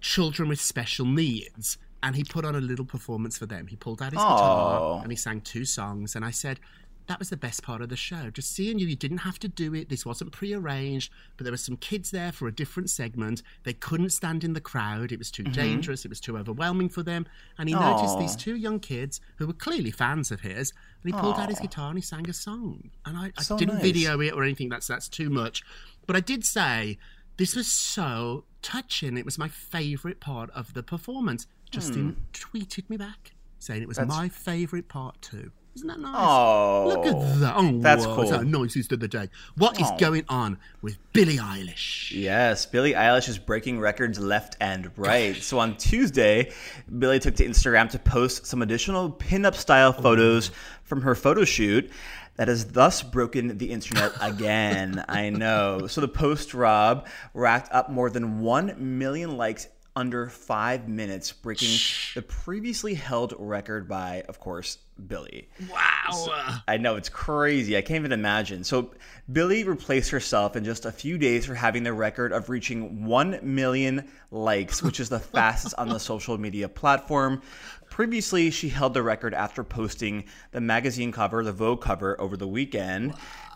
children 0.00 0.48
with 0.48 0.60
special 0.60 1.06
needs. 1.06 1.76
And 2.00 2.14
he 2.14 2.22
put 2.22 2.44
on 2.44 2.54
a 2.54 2.60
little 2.60 2.84
performance 2.84 3.36
for 3.36 3.46
them. 3.46 3.66
He 3.66 3.74
pulled 3.74 4.00
out 4.00 4.12
his 4.12 4.20
Aw. 4.22 4.36
guitar 4.36 5.00
and 5.02 5.10
he 5.10 5.16
sang 5.16 5.40
two 5.40 5.64
songs. 5.64 6.14
And 6.14 6.24
I 6.24 6.30
said, 6.30 6.60
that 7.08 7.18
was 7.18 7.28
the 7.30 7.36
best 7.36 7.62
part 7.62 7.82
of 7.82 7.88
the 7.88 7.96
show. 7.96 8.30
Just 8.30 8.54
seeing 8.54 8.78
you, 8.78 8.86
you 8.86 8.94
didn't 8.96 9.18
have 9.18 9.38
to 9.40 9.48
do 9.48 9.74
it. 9.74 9.88
This 9.88 10.06
wasn't 10.06 10.30
prearranged, 10.30 11.10
but 11.36 11.44
there 11.44 11.52
were 11.52 11.56
some 11.56 11.76
kids 11.76 12.10
there 12.10 12.32
for 12.32 12.46
a 12.48 12.52
different 12.54 12.90
segment. 12.90 13.42
They 13.64 13.72
couldn't 13.72 14.10
stand 14.10 14.44
in 14.44 14.52
the 14.52 14.60
crowd. 14.60 15.10
It 15.10 15.18
was 15.18 15.30
too 15.30 15.42
dangerous. 15.44 16.04
It 16.04 16.08
was 16.08 16.20
too 16.20 16.38
overwhelming 16.38 16.88
for 16.90 17.02
them. 17.02 17.26
And 17.58 17.68
he 17.68 17.74
noticed 17.74 18.18
these 18.18 18.36
two 18.36 18.56
young 18.56 18.78
kids 18.78 19.20
who 19.36 19.46
were 19.46 19.52
clearly 19.52 19.90
fans 19.90 20.30
of 20.30 20.40
his, 20.40 20.72
and 21.02 21.12
he 21.14 21.20
pulled 21.20 21.38
out 21.38 21.48
his 21.48 21.60
guitar 21.60 21.88
and 21.88 21.98
he 21.98 22.02
sang 22.02 22.28
a 22.28 22.32
song. 22.32 22.90
And 23.04 23.16
I, 23.16 23.32
I 23.36 23.42
So 23.42 23.58
didn't 23.58 23.74
nice. 23.74 23.82
video 23.82 24.20
it 24.20 24.32
or 24.34 24.42
anything. 24.44 24.68
That's 24.68 24.86
that's 24.86 25.08
too 25.08 25.30
much. 25.30 25.62
But 26.06 26.14
I 26.16 26.20
did 26.20 26.44
say 26.44 26.98
this 27.38 27.56
was 27.56 27.68
so 27.72 28.44
touching. 28.62 29.16
It 29.16 29.24
was 29.24 29.38
my 29.38 29.48
favourite 29.48 30.20
part 30.20 30.50
of 30.50 30.74
the 30.74 30.82
performance. 30.82 31.46
Justin 31.70 32.16
tweeted 32.32 32.88
me 32.90 32.96
back 32.96 33.32
saying 33.58 33.82
it 33.82 33.88
was 33.88 33.96
Hmm. 33.98 34.02
That's- 34.08 34.18
my 34.18 34.28
favourite 34.28 34.88
part 34.88 35.20
too. 35.22 35.52
Isn't 35.78 35.86
that 35.86 36.00
nice? 36.00 36.12
Oh, 36.18 36.86
Look 36.88 37.06
at 37.06 37.40
that. 37.40 37.54
Oh, 37.56 37.78
That's 37.80 38.04
wow, 38.04 38.16
cool. 38.16 38.34
Our 38.34 38.42
nicest 38.42 38.90
of 38.90 38.98
the 38.98 39.06
day. 39.06 39.28
What 39.56 39.80
is 39.80 39.86
Oh. 39.88 39.96
going 39.96 40.24
on 40.28 40.58
with 40.82 40.98
Billie 41.12 41.36
Eilish? 41.36 42.10
Yes, 42.10 42.66
Billie 42.66 42.94
Eilish 42.94 43.28
is 43.28 43.38
breaking 43.38 43.78
records 43.78 44.18
left 44.18 44.56
and 44.60 44.90
right. 44.96 45.36
So 45.36 45.60
on 45.60 45.76
Tuesday, 45.76 46.50
Billie 46.98 47.20
took 47.20 47.36
to 47.36 47.46
Instagram 47.46 47.88
to 47.90 47.98
post 48.00 48.44
some 48.44 48.60
additional 48.60 49.08
pinup 49.08 49.54
style 49.54 49.94
oh. 49.96 50.02
photos 50.02 50.50
from 50.82 51.02
her 51.02 51.14
photo 51.14 51.44
shoot 51.44 51.88
that 52.34 52.48
has 52.48 52.64
thus 52.66 53.00
broken 53.00 53.56
the 53.58 53.70
internet 53.70 54.10
again. 54.20 55.04
I 55.08 55.30
know. 55.30 55.86
So 55.86 56.00
the 56.00 56.08
post, 56.08 56.54
Rob, 56.54 57.06
racked 57.34 57.72
up 57.72 57.88
more 57.88 58.10
than 58.10 58.40
1 58.40 58.98
million 58.98 59.36
likes 59.36 59.68
under 59.98 60.28
five 60.28 60.88
minutes, 60.88 61.32
breaking 61.32 61.76
the 62.14 62.22
previously 62.22 62.94
held 62.94 63.34
record 63.36 63.88
by, 63.88 64.22
of 64.28 64.38
course, 64.38 64.78
Billie. 65.08 65.48
Wow. 65.68 66.60
I 66.68 66.76
know 66.76 66.94
it's 66.94 67.08
crazy. 67.08 67.76
I 67.76 67.82
can't 67.82 67.98
even 67.98 68.12
imagine. 68.12 68.62
So 68.62 68.92
Billie 69.32 69.64
replaced 69.64 70.10
herself 70.10 70.54
in 70.54 70.64
just 70.64 70.86
a 70.86 70.92
few 70.92 71.18
days 71.18 71.46
for 71.46 71.54
having 71.54 71.82
the 71.82 71.92
record 71.92 72.32
of 72.32 72.48
reaching 72.48 73.06
1 73.06 73.40
million 73.42 74.08
likes, 74.30 74.84
which 74.84 75.00
is 75.00 75.08
the 75.08 75.18
fastest 75.34 75.74
on 75.76 75.88
the 75.88 75.98
social 75.98 76.38
media 76.38 76.68
platform. 76.68 77.42
Previously, 77.90 78.52
she 78.52 78.68
held 78.68 78.94
the 78.94 79.02
record 79.02 79.34
after 79.34 79.64
posting 79.64 80.24
the 80.52 80.60
magazine 80.60 81.10
cover, 81.10 81.42
the 81.42 81.52
Vogue 81.52 81.80
cover, 81.80 82.20
over 82.20 82.36
the 82.36 82.46
weekend. 82.46 83.14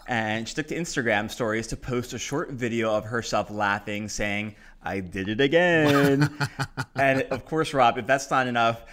And 0.09 0.49
she 0.49 0.55
took 0.55 0.67
to 0.69 0.77
Instagram 0.77 1.31
stories 1.31 1.69
to 1.69 1.77
post 1.77 2.13
a 2.13 2.19
short 2.19 2.51
video 2.51 2.93
of 2.93 3.05
herself 3.05 3.51
laughing, 3.51 4.09
saying, 4.09 4.57
I 4.83 5.01
did 5.01 5.29
it 5.29 5.41
again. 5.41 6.31
and 6.95 7.23
of 7.23 7.45
course, 7.45 7.75
Rob, 7.75 7.99
if 7.99 8.07
that's 8.07 8.31
not 8.31 8.47
enough, 8.47 8.85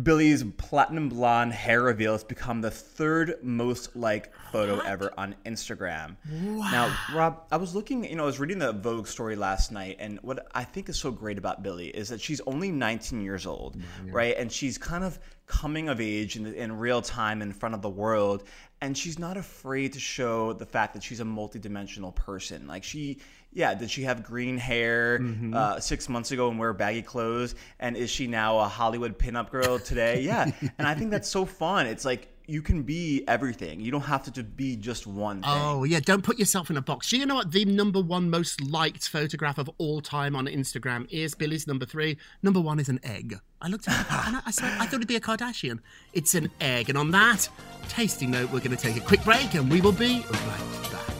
Billie's 0.00 0.44
platinum 0.56 1.08
blonde 1.08 1.52
hair 1.52 1.82
reveal 1.82 2.12
has 2.12 2.24
become 2.24 2.60
the 2.60 2.70
third 2.70 3.38
most 3.42 3.96
liked 3.96 4.34
photo 4.52 4.78
ever 4.80 5.12
on 5.18 5.34
Instagram. 5.44 6.16
Now, 6.30 6.96
Rob, 7.12 7.42
I 7.50 7.56
was 7.56 7.74
looking, 7.74 8.04
you 8.04 8.16
know, 8.16 8.22
I 8.22 8.26
was 8.26 8.38
reading 8.38 8.58
the 8.58 8.72
Vogue 8.72 9.08
story 9.08 9.36
last 9.36 9.72
night, 9.72 9.96
and 9.98 10.18
what 10.22 10.46
I 10.54 10.64
think 10.64 10.88
is 10.88 10.96
so 10.96 11.10
great 11.10 11.38
about 11.38 11.62
Billie 11.62 11.88
is 11.88 12.08
that 12.08 12.20
she's 12.20 12.40
only 12.46 12.70
19 12.70 13.20
years 13.20 13.46
old, 13.46 13.76
mm, 13.76 14.12
right? 14.12 14.34
And 14.38 14.50
she's 14.50 14.78
kind 14.78 15.02
of 15.02 15.18
coming 15.46 15.88
of 15.88 16.00
age 16.00 16.36
in, 16.36 16.46
in 16.46 16.78
real 16.78 17.02
time 17.02 17.42
in 17.42 17.52
front 17.52 17.74
of 17.74 17.82
the 17.82 17.90
world, 17.90 18.44
and 18.80 18.96
she's 18.96 19.18
not 19.18 19.36
afraid 19.36 19.92
to 19.94 20.00
show 20.00 20.52
the 20.52 20.66
fact 20.66 20.94
that 20.94 21.02
she's 21.02 21.20
a 21.20 21.24
multidimensional 21.24 22.14
person. 22.14 22.66
Like 22.66 22.84
she, 22.84 23.18
yeah, 23.52 23.74
did 23.74 23.90
she 23.90 24.02
have 24.02 24.22
green 24.22 24.56
hair 24.58 25.20
uh, 25.52 25.80
six 25.80 26.08
months 26.08 26.30
ago 26.30 26.48
and 26.50 26.58
wear 26.58 26.72
baggy 26.72 27.02
clothes? 27.02 27.54
And 27.78 27.96
is 27.96 28.10
she 28.10 28.26
now 28.26 28.58
a 28.58 28.68
Hollywood 28.68 29.18
pinup 29.18 29.50
girl 29.50 29.78
today? 29.78 30.20
Yeah, 30.30 30.50
and 30.78 30.86
I 30.86 30.94
think 30.94 31.10
that's 31.10 31.28
so 31.28 31.44
fun. 31.44 31.86
It's 31.86 32.04
like 32.04 32.28
you 32.50 32.62
can 32.62 32.82
be 32.82 33.24
everything. 33.28 33.80
You 33.80 33.92
don't 33.92 34.02
have 34.02 34.24
to, 34.32 34.42
be 34.42 34.76
just 34.76 35.06
one 35.06 35.42
thing. 35.42 35.50
Oh, 35.52 35.84
yeah, 35.84 36.00
don't 36.00 36.22
put 36.22 36.38
yourself 36.38 36.68
in 36.68 36.76
a 36.76 36.82
box. 36.82 37.10
Do 37.10 37.16
you 37.16 37.24
know 37.24 37.36
what 37.36 37.52
the 37.52 37.64
number 37.64 38.00
one 38.00 38.28
most 38.28 38.60
liked 38.60 39.08
photograph 39.08 39.58
of 39.58 39.70
all 39.78 40.00
time 40.00 40.34
on 40.34 40.46
Instagram 40.46 41.06
is? 41.10 41.34
Billie's 41.34 41.66
number 41.66 41.86
three. 41.86 42.16
Number 42.42 42.60
one 42.60 42.80
is 42.80 42.88
an 42.88 42.98
egg. 43.04 43.38
I 43.62 43.68
looked 43.68 43.86
at 43.88 44.00
it 44.00 44.12
and 44.26 44.36
I, 44.36 44.42
I, 44.46 44.50
swear, 44.50 44.72
I 44.80 44.86
thought 44.86 44.94
it'd 44.94 45.08
be 45.08 45.16
a 45.16 45.20
Kardashian. 45.20 45.78
It's 46.12 46.34
an 46.34 46.50
egg. 46.60 46.88
And 46.88 46.98
on 46.98 47.12
that 47.12 47.48
tasty 47.88 48.26
note, 48.26 48.50
we're 48.52 48.58
going 48.60 48.76
to 48.76 48.76
take 48.76 48.96
a 48.96 49.00
quick 49.00 49.22
break 49.24 49.54
and 49.54 49.70
we 49.70 49.80
will 49.80 49.92
be 49.92 50.24
right 50.30 50.90
back. 50.92 51.19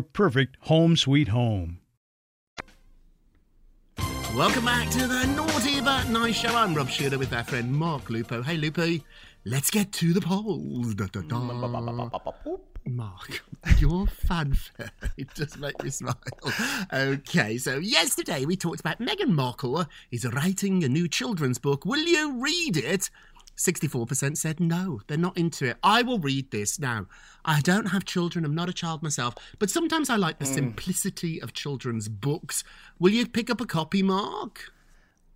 perfect 0.00 0.56
home 0.60 0.96
sweet 0.96 1.28
home. 1.28 1.80
Welcome 4.34 4.64
back 4.64 4.88
to 4.90 5.06
the 5.06 5.26
Naughty 5.26 5.82
But 5.82 6.08
Nice 6.08 6.36
Show. 6.36 6.56
I'm 6.56 6.74
Rob 6.74 6.88
Shooter 6.88 7.18
with 7.18 7.34
our 7.34 7.44
friend 7.44 7.70
Mark 7.70 8.08
Lupo. 8.08 8.40
Hey, 8.40 8.56
Lupo, 8.56 8.98
let's 9.44 9.70
get 9.70 9.92
to 9.92 10.14
the 10.14 10.22
polls. 10.22 10.94
Da, 10.94 11.06
da, 11.12 11.20
da. 11.20 12.08
Mark, 12.86 13.42
your 13.78 14.06
fanfare, 14.06 14.90
it 15.18 15.32
does 15.34 15.58
make 15.58 15.82
me 15.84 15.90
smile. 15.90 16.16
Okay, 16.92 17.58
so 17.58 17.76
yesterday 17.76 18.44
we 18.46 18.56
talked 18.56 18.80
about 18.80 18.98
Meghan 19.00 19.28
Markle 19.28 19.84
is 20.10 20.24
writing 20.32 20.82
a 20.82 20.88
new 20.88 21.08
children's 21.08 21.58
book. 21.58 21.84
Will 21.84 22.02
you 22.02 22.40
read 22.42 22.78
it? 22.78 23.10
64% 23.56 24.36
said 24.36 24.60
no, 24.60 25.00
they're 25.06 25.18
not 25.18 25.36
into 25.36 25.66
it. 25.66 25.76
I 25.82 26.02
will 26.02 26.18
read 26.18 26.50
this 26.50 26.78
now. 26.78 27.06
I 27.44 27.60
don't 27.60 27.86
have 27.86 28.04
children, 28.04 28.44
I'm 28.44 28.54
not 28.54 28.68
a 28.68 28.72
child 28.72 29.02
myself, 29.02 29.34
but 29.58 29.70
sometimes 29.70 30.10
I 30.10 30.16
like 30.16 30.38
the 30.38 30.46
hmm. 30.46 30.54
simplicity 30.54 31.40
of 31.40 31.52
children's 31.52 32.08
books. 32.08 32.64
Will 32.98 33.12
you 33.12 33.26
pick 33.26 33.50
up 33.50 33.60
a 33.60 33.66
copy, 33.66 34.02
Mark? 34.02 34.72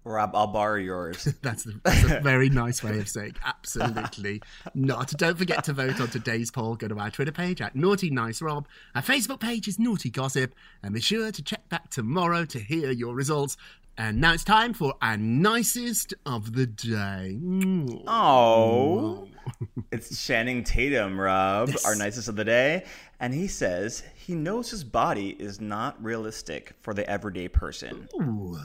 Rob, 0.06 0.36
I'll 0.36 0.46
borrow 0.46 0.76
yours. 0.76 1.24
That's, 1.42 1.64
the, 1.64 1.80
that's 1.82 2.04
a 2.04 2.20
very 2.20 2.48
nice 2.50 2.80
way 2.80 3.00
of 3.00 3.08
saying 3.08 3.34
absolutely 3.44 4.40
not. 4.72 5.10
Don't 5.10 5.36
forget 5.36 5.64
to 5.64 5.72
vote 5.72 6.00
on 6.00 6.06
today's 6.06 6.52
poll. 6.52 6.76
Go 6.76 6.86
to 6.86 6.98
our 6.98 7.10
Twitter 7.10 7.32
page 7.32 7.60
at 7.60 7.74
Naughty 7.74 8.10
Nice 8.10 8.40
Rob. 8.40 8.68
Our 8.94 9.02
Facebook 9.02 9.40
page 9.40 9.66
is 9.66 9.80
Naughty 9.80 10.10
Gossip. 10.10 10.54
And 10.80 10.94
be 10.94 11.00
sure 11.00 11.32
to 11.32 11.42
check 11.42 11.68
back 11.68 11.90
tomorrow 11.90 12.44
to 12.44 12.60
hear 12.60 12.92
your 12.92 13.16
results. 13.16 13.56
And 13.98 14.20
now 14.20 14.34
it's 14.34 14.44
time 14.44 14.74
for 14.74 14.94
our 15.00 15.16
nicest 15.16 16.12
of 16.26 16.52
the 16.52 16.66
day. 16.66 17.38
Mm. 17.40 18.02
Oh, 18.06 19.26
mm. 19.48 19.84
it's 19.90 20.22
Channing 20.22 20.64
Tatum, 20.64 21.18
Rob, 21.18 21.70
our 21.86 21.94
nicest 21.94 22.28
of 22.28 22.36
the 22.36 22.44
day. 22.44 22.84
And 23.20 23.32
he 23.32 23.46
says 23.46 24.02
he 24.14 24.34
knows 24.34 24.70
his 24.70 24.84
body 24.84 25.30
is 25.38 25.62
not 25.62 26.02
realistic 26.04 26.74
for 26.82 26.92
the 26.92 27.08
everyday 27.08 27.48
person. 27.48 28.06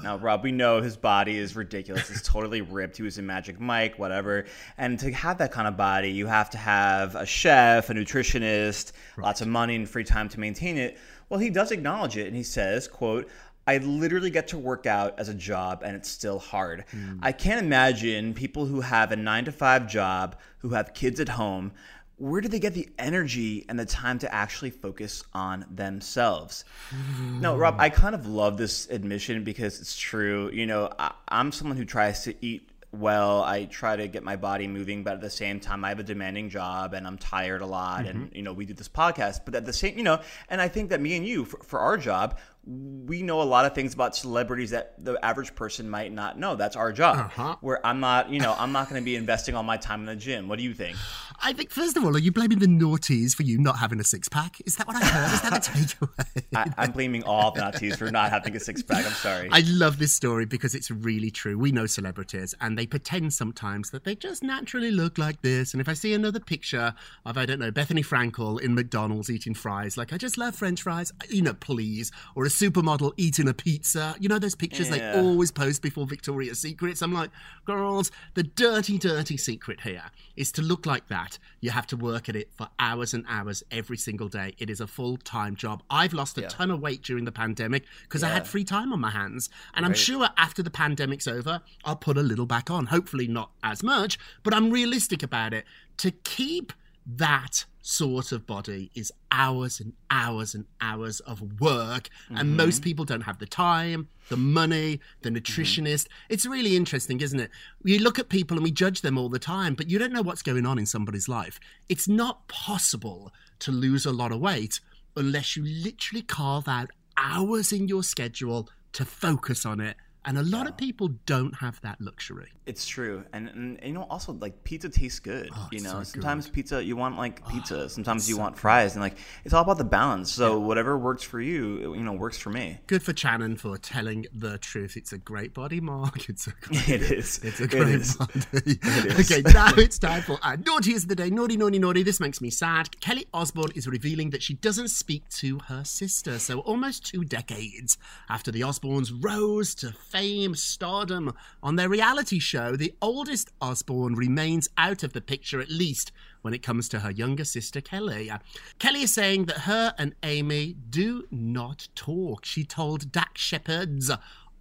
Now, 0.04 0.18
Rob, 0.18 0.44
we 0.44 0.52
know 0.52 0.82
his 0.82 0.98
body 0.98 1.38
is 1.38 1.56
ridiculous. 1.56 2.10
It's 2.10 2.28
totally 2.28 2.60
ripped. 2.62 2.98
He 2.98 3.04
was 3.04 3.18
in 3.18 3.26
Magic 3.26 3.58
Mike, 3.58 3.98
whatever. 3.98 4.46
And 4.78 5.00
to 5.00 5.14
have 5.14 5.38
that 5.38 5.54
kind 5.54 5.66
of 5.66 5.78
body, 5.78 6.12
you 6.12 6.28
have 6.28 6.50
to 6.50 6.58
have 6.58 7.16
a 7.16 7.26
chef, 7.26 7.90
a 7.90 7.94
nutritionist, 7.94 8.92
lots 9.18 9.40
of 9.40 9.48
money 9.48 9.78
and 9.78 9.90
free 9.90 10.04
time 10.04 10.28
to 10.28 10.42
maintain 10.42 10.78
it. 10.78 10.98
Well, 11.30 11.40
he 11.40 11.50
does 11.50 11.72
acknowledge 11.72 12.18
it, 12.18 12.28
and 12.28 12.36
he 12.36 12.44
says, 12.44 12.90
"quote." 12.90 13.30
I 13.72 13.78
literally 13.78 14.32
get 14.32 14.50
to 14.50 14.58
work 14.58 14.86
out 14.86 15.18
as 15.18 15.30
a 15.30 15.34
job 15.34 15.82
and 15.86 15.96
it's 15.96 16.10
still 16.10 16.40
hard. 16.40 16.84
Hmm. 16.92 17.20
I 17.22 17.32
can't 17.32 17.64
imagine 17.64 18.34
people 18.34 18.66
who 18.66 18.82
have 18.82 19.14
a 19.14 19.16
nine 19.16 19.46
to 19.46 19.54
five 19.54 19.88
job, 19.88 20.36
who 20.58 20.70
have 20.72 20.94
kids 20.94 21.22
at 21.22 21.30
home, 21.30 21.72
where 22.18 22.42
do 22.42 22.50
they 22.50 22.60
get 22.60 22.74
the 22.74 22.90
energy 23.00 23.66
and 23.70 23.80
the 23.80 23.86
time 23.86 24.20
to 24.20 24.34
actually 24.34 24.72
focus 24.72 25.24
on 25.34 25.66
themselves? 25.72 26.66
No, 27.40 27.58
Rob, 27.58 27.78
I 27.80 27.90
kind 27.90 28.14
of 28.14 28.28
love 28.28 28.58
this 28.58 28.88
admission 28.90 29.44
because 29.44 29.80
it's 29.80 29.98
true. 29.98 30.52
You 30.54 30.68
know, 30.68 30.92
I, 31.00 31.14
I'm 31.30 31.52
someone 31.52 31.78
who 31.78 31.86
tries 31.86 32.26
to 32.26 32.36
eat 32.46 32.70
well. 32.92 33.42
I 33.42 33.66
try 33.66 33.96
to 33.96 34.08
get 34.08 34.24
my 34.24 34.36
body 34.36 34.68
moving, 34.68 35.04
but 35.04 35.14
at 35.14 35.22
the 35.22 35.30
same 35.30 35.60
time, 35.60 35.84
I 35.84 35.90
have 35.90 36.00
a 36.00 36.04
demanding 36.04 36.50
job 36.50 36.94
and 36.94 37.08
I'm 37.08 37.18
tired 37.18 37.62
a 37.62 37.66
lot. 37.66 38.06
And, 38.06 38.26
mm-hmm. 38.26 38.36
you 38.36 38.44
know, 38.44 38.54
we 38.54 38.66
do 38.66 38.74
this 38.74 38.90
podcast, 38.90 39.42
but 39.46 39.56
at 39.56 39.66
the 39.66 39.74
same, 39.74 39.98
you 39.98 40.04
know, 40.04 40.20
and 40.50 40.62
I 40.62 40.68
think 40.68 40.90
that 40.90 41.02
me 41.02 41.16
and 41.16 41.26
you, 41.26 41.46
for, 41.46 41.58
for 41.64 41.80
our 41.80 41.98
job, 41.98 42.38
we 42.64 43.24
know 43.24 43.42
a 43.42 43.44
lot 43.44 43.66
of 43.66 43.74
things 43.74 43.96
about 43.96 44.16
celebrities 44.16 44.70
that 44.70 44.94
the 45.04 45.18
average 45.26 45.56
person 45.56 45.90
might 45.90 46.12
not 46.12 46.38
know. 46.38 46.56
That's 46.56 46.76
our 46.76 46.92
job. 46.92 47.18
Uh-huh. 47.18 47.56
Where 47.62 47.86
I'm 47.86 48.00
not, 48.00 48.30
you 48.30 48.40
know, 48.40 48.56
I'm 48.58 48.72
not 48.72 48.88
going 48.88 49.02
to 49.02 49.06
be 49.06 49.16
investing 49.16 49.56
all 49.56 49.64
my 49.64 49.78
time 49.78 50.02
in 50.02 50.06
the 50.06 50.16
gym. 50.16 50.48
What 50.48 50.60
do 50.60 50.64
you 50.64 50.74
think? 50.74 50.96
I 51.44 51.54
think, 51.54 51.72
first 51.72 51.98
of 51.98 52.06
all, 52.06 52.16
are 52.16 52.20
you 52.20 52.32
blaming 52.32 52.60
the 52.60 52.68
naughties 52.68 53.34
for 53.34 53.42
you 53.42 53.58
not 53.58 53.80
having 53.80 54.00
a 54.00 54.04
six 54.04 54.30
pack? 54.30 54.62
Is 54.68 54.76
that 54.76 54.86
what 54.86 54.96
I 54.96 55.04
heard? 55.04 55.34
Is 55.34 55.42
that 55.42 55.54
the 55.54 56.06
takeaway? 56.06 56.44
I, 56.56 56.84
I'm 56.84 56.92
blaming 56.92 57.24
all 57.24 57.50
the 57.50 57.62
naughties 57.62 57.98
for 57.98 58.12
not 58.12 58.30
having 58.30 58.56
a 58.56 58.60
six 58.60 58.84
pack. 58.84 59.08
I'm 59.08 59.12
sorry. 59.14 59.50
I 59.52 59.64
love 59.66 59.98
this 59.98 60.14
story 60.14 60.46
because 60.46 60.76
it's 60.76 60.92
really 60.92 61.32
true. 61.32 61.58
We 61.58 61.72
know 61.72 61.88
celebrities 61.88 62.54
and 62.62 62.78
they 62.78 62.86
pretend 62.86 63.34
sometimes 63.34 63.90
that 63.90 64.04
they 64.04 64.16
just 64.16 64.44
naturally 64.44 64.92
look 64.92 65.18
like 65.18 65.42
this. 65.42 65.74
And 65.74 65.82
if 65.82 65.90
I 65.90 65.94
see 65.94 66.14
another 66.14 66.40
picture 66.40 66.94
of, 67.26 67.40
I 67.40 67.48
don't 67.48 67.60
know, 67.60 67.72
Bethenny 67.72 68.06
Frankel 68.06 68.62
in 68.62 68.76
McDonald's 68.76 69.32
eating 69.32 69.56
fries, 69.56 69.98
like, 69.98 70.14
I 70.14 70.18
just 70.18 70.38
love 70.38 70.54
French 70.54 70.84
fries, 70.84 71.12
you 71.28 71.42
know, 71.42 71.56
please. 71.56 72.12
Or 72.36 72.46
a 72.46 72.51
supermodel 72.52 73.14
eating 73.18 73.48
a 73.48 73.54
pizza. 73.54 74.16
You 74.20 74.30
know, 74.30 74.40
those 74.40 74.56
pictures 74.56 74.90
Yeah. 74.90 75.14
they 75.14 75.20
always 75.20 75.52
post 75.52 75.82
before 75.82 76.06
Victoria's 76.06 76.60
Secrets? 76.60 77.02
I'm 77.02 77.14
like, 77.14 77.32
girls, 77.66 78.12
the 78.34 78.44
dirty, 78.44 78.98
dirty 78.98 79.38
secret 79.38 79.82
here 79.82 80.04
is 80.36 80.52
to 80.54 80.62
look 80.62 80.86
like 80.86 81.08
that. 81.08 81.40
You 81.60 81.72
have 81.72 81.88
to 81.88 81.98
work 81.98 82.30
at 82.30 82.36
it 82.36 82.50
for 82.56 82.70
hours 82.80 83.14
and 83.14 83.26
hours 83.28 83.64
every 83.72 83.98
single 83.98 84.28
day. 84.28 84.54
It 84.58 84.70
is 84.70 84.80
a 84.82 84.88
full 84.88 85.18
time 85.18 85.56
job. 85.56 85.84
I've 85.90 86.14
lost 86.14 86.38
a 86.38 86.44
ton 86.44 86.72
of 86.72 86.80
weight 86.80 87.02
during 87.02 87.26
the 87.26 87.32
pandemic 87.32 87.86
because 88.04 88.24
I 88.24 88.30
had 88.30 88.48
free 88.48 88.64
time 88.64 88.94
on 88.94 89.00
my 89.00 89.12
hands. 89.12 89.50
And 89.74 89.86
I'm 89.86 89.94
sure 89.94 90.30
after 90.38 90.62
the 90.62 90.72
pandemic's 90.72 91.28
over, 91.28 91.62
I'll 91.84 91.96
put 91.96 92.18
a 92.18 92.24
little 92.24 92.46
back 92.46 92.70
on. 92.70 92.88
Hopefully, 92.88 93.28
not 93.28 93.52
as 93.64 93.84
much, 93.84 94.18
but 94.44 94.54
I'm 94.54 94.70
realistic 94.70 95.24
about 95.24 95.54
it. 95.54 95.66
To 95.98 96.12
keep 96.12 96.74
that 97.18 97.66
sort 97.82 98.32
of 98.32 98.46
body 98.46 98.92
is 98.94 99.12
hours 99.32 99.80
and 99.80 99.94
hours 100.10 100.54
and 100.54 100.66
hours 100.80 101.20
of 101.22 101.60
work. 101.60 102.10
And 102.30 102.38
mm-hmm. 102.38 102.56
most 102.56 102.84
people 102.84 103.06
don't 103.06 103.22
have 103.22 103.40
the 103.40 103.46
time, 103.46 104.08
the 104.30 104.38
money, 104.38 105.00
the 105.22 105.30
mm-hmm. 105.30 105.38
nutritionist. 105.38 106.08
It's 106.30 106.46
really 106.46 106.76
interesting, 106.76 107.22
isn't 107.22 107.40
it? 107.40 107.50
We 107.84 107.98
look 107.98 108.20
at 108.20 108.30
people 108.30 108.58
and 108.58 108.64
we 108.64 108.72
judge 108.72 109.02
them 109.02 109.18
all 109.18 109.30
the 109.30 109.40
time, 109.40 109.74
but 109.74 109.90
you 109.90 109.98
don't 109.98 110.14
know 110.14 110.22
what's 110.22 110.44
going 110.44 110.66
on 110.66 110.78
in 110.78 110.86
somebody's 110.86 111.28
life. 111.28 111.60
It's 111.90 112.08
not 112.08 112.48
possible 112.48 113.32
to 113.60 113.72
lose 113.72 114.06
a 114.06 114.12
lot 114.12 114.32
of 114.32 114.40
weight 114.40 114.80
unless 115.16 115.56
you 115.56 115.64
literally 115.66 116.22
carve 116.22 116.68
out 116.68 116.90
hours 117.18 117.72
in 117.74 117.88
your 117.88 118.04
schedule 118.04 118.70
to 118.94 119.06
focus 119.06 119.66
on 119.66 119.80
it. 119.80 119.96
And 120.24 120.38
a 120.38 120.44
lot 120.44 120.68
of 120.68 120.78
people 120.78 121.10
don't 121.26 121.56
have 121.56 121.82
that 121.82 122.00
luxury. 122.00 122.50
It's 122.68 122.86
true, 122.86 123.26
and, 123.34 123.50
and 123.50 123.80
you 123.84 123.92
know, 123.92 124.06
also 124.10 124.34
like 124.34 124.64
pizza 124.64 124.88
tastes 124.88 125.20
good. 125.20 125.50
Oh, 125.52 125.68
you 125.72 125.82
know, 125.82 125.98
so 126.00 126.04
sometimes 126.04 126.48
pizza 126.48 126.84
you 126.84 126.96
want 126.96 127.18
like 127.18 127.42
oh, 127.46 127.50
pizza, 127.50 127.90
sometimes 127.90 128.30
you 128.30 128.38
want 128.38 128.58
fries, 128.58 128.94
and 128.94 129.02
like 129.02 129.18
it's 129.44 129.54
all 129.54 129.64
about 129.64 129.80
the 129.80 129.84
balance. 129.84 130.32
So 130.32 130.60
whatever 130.60 130.96
works 130.96 131.24
for 131.24 131.42
you, 131.42 131.96
you 131.96 132.04
know, 132.04 132.14
works 132.14 132.38
for 132.38 132.52
me. 132.52 132.80
Good 132.86 133.02
for 133.02 133.14
Channing 133.14 133.56
for 133.58 133.78
telling 133.78 134.28
the 134.32 134.60
truth. 134.60 134.96
It's 134.96 135.12
a 135.12 135.18
great 135.18 135.54
body, 135.54 135.82
Mark. 135.82 136.30
It's 136.30 136.48
a 136.48 136.52
great, 136.62 136.88
It 136.90 137.02
is. 137.12 137.40
It's 137.44 137.60
a 137.60 137.68
great 137.68 137.88
is. 137.88 138.16
body. 138.16 138.40
is. 138.54 139.32
Okay, 139.32 139.42
now 139.52 139.74
it's 139.76 139.98
time 139.98 140.22
for 140.22 140.38
our 140.44 140.56
naughtiest 140.56 141.06
of 141.06 141.10
the 141.10 141.16
day. 141.16 141.30
Naughty, 141.30 141.58
naughty, 141.58 141.80
naughty. 141.80 142.04
This 142.04 142.20
makes 142.20 142.40
me 142.42 142.50
sad. 142.52 143.00
Kelly 143.02 143.26
Osbourne 143.34 143.72
is 143.76 143.88
revealing 143.88 144.30
that 144.30 144.44
she 144.44 144.54
doesn't 144.54 144.90
speak 144.90 145.28
to 145.30 145.60
her 145.68 145.84
sister. 145.84 146.40
So 146.40 146.60
almost 146.60 147.06
two 147.06 147.24
decades 147.26 147.98
after 148.30 148.52
the 148.52 148.62
Osbournes 148.62 149.12
rose 149.22 149.76
to 149.76 149.92
fame, 150.12 150.56
stardom 150.56 151.34
on 151.64 151.76
their 151.76 151.90
reality 151.90 152.40
show, 152.40 152.76
the 152.76 152.94
oldest 153.02 153.50
Osbourne 153.62 154.16
remains 154.16 154.68
out 154.78 155.04
of 155.04 155.14
the 155.14 155.22
picture, 155.22 155.62
at 155.62 155.70
least 155.70 156.12
when 156.42 156.54
it 156.54 156.64
comes 156.64 156.90
to 156.90 157.00
her 157.00 157.12
younger 157.12 157.46
sister 157.46 157.82
Kelly. 157.82 158.32
Kelly 158.80 159.04
is 159.04 159.14
saying 159.14 159.46
that 159.46 159.60
her 159.60 159.94
and 159.98 160.16
Aimee 160.24 160.76
do 160.90 161.26
not 161.32 161.88
talk. 161.96 162.46
She 162.46 162.64
told 162.64 163.12
Dax 163.12 163.42
Shepard's 163.42 164.12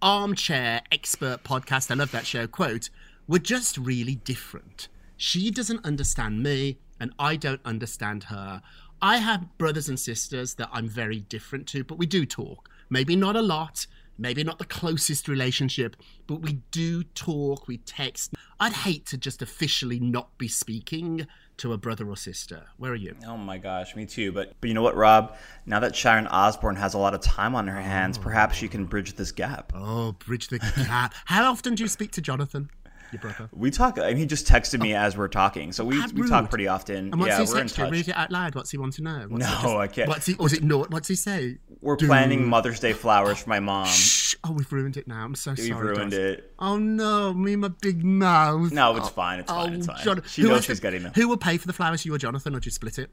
armchair 0.01 0.81
expert 0.91 1.43
podcast, 1.43 1.91
I 1.91 1.95
love 1.95 2.11
that 2.11 2.25
show, 2.25 2.47
quote, 2.47 2.89
we're 3.27 3.39
just 3.39 3.77
really 3.77 4.15
different. 4.15 4.87
She 5.17 5.51
doesn't 5.51 5.85
understand 5.85 6.41
me, 6.41 6.79
and 6.99 7.13
I 7.19 7.35
don't 7.35 7.61
understand 7.65 8.25
her. 8.25 8.61
I 9.01 9.17
have 9.17 9.57
brothers 9.57 9.89
and 9.89 9.99
sisters 9.99 10.55
that 10.55 10.69
I'm 10.71 10.87
very 10.87 11.19
different 11.19 11.67
to, 11.69 11.83
but 11.83 11.97
we 11.97 12.05
do 12.05 12.25
talk. 12.25 12.69
Maybe 12.89 13.15
not 13.15 13.35
a 13.35 13.41
lot, 13.41 13.87
maybe 14.17 14.43
not 14.43 14.59
the 14.59 14.65
closest 14.65 15.27
relationship, 15.27 15.95
but 16.27 16.41
we 16.41 16.59
do 16.71 17.03
talk, 17.03 17.67
we 17.67 17.77
text. 17.77 18.33
I'd 18.59 18.73
hate 18.73 19.05
to 19.07 19.17
just 19.17 19.41
officially 19.41 19.99
not 19.99 20.37
be 20.37 20.47
speaking 20.47 21.27
to 21.57 21.73
a 21.73 21.77
brother 21.77 22.09
or 22.09 22.15
sister. 22.15 22.65
Where 22.77 22.91
are 22.91 22.95
you? 22.95 23.15
Oh 23.27 23.37
my 23.37 23.57
gosh, 23.57 23.95
me 23.95 24.05
too. 24.05 24.31
But 24.31 24.53
but 24.59 24.67
you 24.67 24.73
know 24.73 24.81
what, 24.81 24.95
Rob? 24.95 25.35
Now 25.65 25.79
that 25.79 25.95
Sharon 25.95 26.27
Osbourne 26.27 26.75
has 26.75 26.93
a 26.93 26.97
lot 26.97 27.13
of 27.13 27.21
time 27.21 27.55
on 27.55 27.67
her 27.67 27.81
hands, 27.81 28.17
oh. 28.17 28.21
perhaps 28.21 28.57
she 28.57 28.67
can 28.67 28.85
bridge 28.85 29.13
this 29.13 29.31
gap. 29.31 29.71
Oh, 29.75 30.13
bridge 30.13 30.47
the 30.47 30.59
gap. 30.59 31.13
How 31.25 31.51
often 31.51 31.75
do 31.75 31.83
you 31.83 31.89
speak 31.89 32.11
to 32.13 32.21
Jonathan? 32.21 32.69
Your 33.11 33.19
brother. 33.21 33.49
We 33.51 33.71
talk. 33.71 33.99
I 33.99 34.07
mean, 34.09 34.17
he 34.17 34.25
just 34.25 34.47
texted 34.47 34.81
me 34.81 34.93
oh. 34.93 34.99
as 34.99 35.17
we're 35.17 35.27
talking, 35.27 35.71
so 35.71 35.83
we, 35.83 35.99
How 35.99 36.07
we 36.13 36.27
talk 36.27 36.49
pretty 36.49 36.67
often. 36.67 37.11
And 37.11 37.19
what's 37.19 37.29
yeah, 37.29 37.43
he 37.45 37.51
we're 37.51 37.61
in 37.61 37.67
touch. 37.67 37.91
Read 37.91 38.07
it 38.07 38.15
out 38.15 38.31
loud. 38.31 38.55
What's 38.55 38.71
he 38.71 38.77
want 38.77 38.93
to 38.93 39.03
know? 39.03 39.25
What's 39.27 39.43
No, 39.45 39.51
just- 39.51 39.65
I 39.65 39.87
can't. 39.87 40.07
What's 40.09 40.25
he? 40.25 40.33
Was 40.35 40.53
it 40.53 40.63
not? 40.63 40.91
What's 40.91 41.07
he 41.07 41.15
say? 41.15 41.57
We're 41.81 41.95
Dude. 41.95 42.07
planning 42.09 42.47
Mother's 42.47 42.79
Day 42.79 42.93
flowers 42.93 43.37
oh, 43.39 43.43
for 43.43 43.49
my 43.49 43.59
mom. 43.59 43.87
Shh. 43.87 44.35
Oh, 44.43 44.53
we've 44.53 44.71
ruined 44.71 44.97
it 44.97 45.07
now. 45.07 45.23
I'm 45.23 45.35
so 45.35 45.51
We've 45.51 45.67
sorry. 45.67 45.87
ruined 45.87 46.11
Doris. 46.11 46.37
it. 46.39 46.53
Oh 46.59 46.77
no, 46.77 47.33
me 47.33 47.53
and 47.53 47.61
my 47.61 47.67
big 47.67 48.03
mouth. 48.03 48.71
No, 48.71 48.95
it's 48.95 49.07
Oh, 49.07 49.09
fine. 49.09 49.39
It's 49.39 49.51
fine. 49.51 49.73
It's 49.73 49.87
oh, 49.89 49.93
fine. 49.93 50.03
Jon- 50.03 50.23
She 50.27 50.41
who 50.43 50.49
knows 50.49 50.65
she's 50.65 50.77
to- 50.77 50.81
getting 50.81 51.03
them. 51.03 51.11
Who 51.15 51.27
will 51.27 51.37
pay 51.37 51.57
for 51.57 51.67
the 51.67 51.73
flowers? 51.73 52.05
You 52.05 52.13
or 52.13 52.17
Jonathan, 52.17 52.55
or 52.55 52.59
do 52.59 52.67
you 52.67 52.71
split 52.71 52.97
it? 52.97 53.09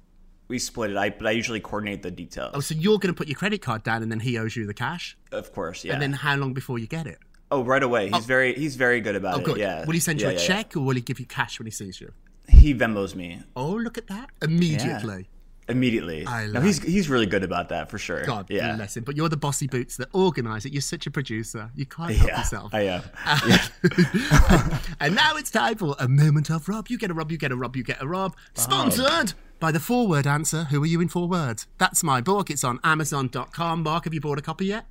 We 0.49 0.59
split 0.59 0.91
it. 0.93 0.97
I 0.97 1.11
but 1.11 1.27
I 1.27 1.33
usually 1.33 1.61
coordinate 1.61 2.03
the 2.03 2.11
details. 2.11 2.53
Oh, 2.55 2.61
so 2.61 2.75
you're 2.75 2.99
going 2.99 3.13
to 3.13 3.19
put 3.19 3.29
your 3.29 3.37
credit 3.37 3.61
card 3.61 3.83
down, 3.83 4.03
and 4.03 4.11
then 4.11 4.21
he 4.21 4.39
owes 4.39 4.57
you 4.57 4.67
the 4.67 4.73
cash. 4.75 5.17
Of 5.33 5.53
course, 5.53 5.85
yeah. 5.85 5.93
And 5.93 6.01
then 6.01 6.13
how 6.15 6.37
long 6.37 6.55
before 6.55 6.79
you 6.79 6.87
get 6.87 7.07
it? 7.07 7.19
Oh, 7.51 7.63
right 7.65 7.83
away. 7.83 8.07
He's 8.07 8.15
oh. 8.17 8.21
very 8.21 8.55
he's 8.55 8.77
very 8.77 9.01
good 9.01 9.17
about 9.17 9.47
Oh, 9.49 9.53
it. 9.53 9.59
Yeah. 9.59 9.85
Will 9.85 9.93
he 9.95 10.01
send 10.01 10.21
you 10.21 10.27
Yeah, 10.29 10.35
a 10.35 10.37
yeah, 10.41 10.47
check, 10.47 10.77
or 10.77 10.81
will 10.81 10.95
he 10.95 11.01
give 11.01 11.19
you 11.21 11.27
cash 11.27 11.59
when 11.59 11.67
he 11.67 11.71
sees 11.73 12.01
you? 12.01 12.13
He 12.49 12.75
Venmos 12.75 13.15
me 13.15 13.43
Oh, 13.57 13.73
look 13.73 13.99
at 13.99 14.07
that! 14.07 14.31
Immediately. 14.43 15.29
immediately. 15.69 16.27
I 16.27 16.47
no, 16.47 16.53
like 16.53 16.63
he's 16.65 16.83
he's 16.83 17.11
really 17.11 17.27
good 17.27 17.45
about 17.45 17.69
that 17.69 17.91
for 17.91 17.99
sure. 17.99 18.25
God 18.25 18.47
yeah. 18.49 18.75
bless 18.77 18.97
him. 18.97 19.05
But 19.05 19.17
you're 19.17 19.29
the 19.29 19.37
bossy 19.37 19.67
boots 19.67 19.97
that 19.99 20.09
organise 20.15 20.65
it. 20.65 20.73
You're 20.73 20.81
such 20.81 21.07
a 21.07 21.11
producer. 21.11 21.71
You 21.75 21.85
can't 21.85 22.13
help 22.13 22.29
Yeah, 22.31 22.39
yourself. 22.39 22.73
I 22.75 22.81
am. 22.83 23.03
and 25.01 25.15
now 25.15 25.37
it's 25.37 25.51
time 25.51 25.77
for 25.77 25.95
a 25.99 26.09
moment 26.09 26.51
of 26.51 26.69
Rob. 26.69 26.89
You 26.89 26.97
get 26.97 27.11
a 27.11 27.15
Rob, 27.15 27.31
you 27.31 27.37
get 27.39 27.53
a 27.53 27.57
Rob, 27.57 27.77
you 27.77 27.83
get 27.83 28.01
a 28.01 28.07
Rob. 28.09 28.35
Sponsored 28.55 29.35
by 29.61 29.71
the 29.73 29.81
four 29.81 30.07
word 30.09 30.27
answer. 30.27 30.65
Who 30.65 30.83
are 30.83 30.87
you 30.87 31.01
in 31.03 31.09
four 31.09 31.29
words? 31.29 31.67
That's 31.79 32.03
my 32.03 32.21
book. 32.23 32.51
It's 32.51 32.65
on 32.65 32.81
Amazon.com. 32.85 33.83
Mark, 33.83 34.05
have 34.05 34.15
you 34.15 34.21
bought 34.21 34.39
a 34.39 34.43
copy 34.43 34.67
yet? 34.67 34.87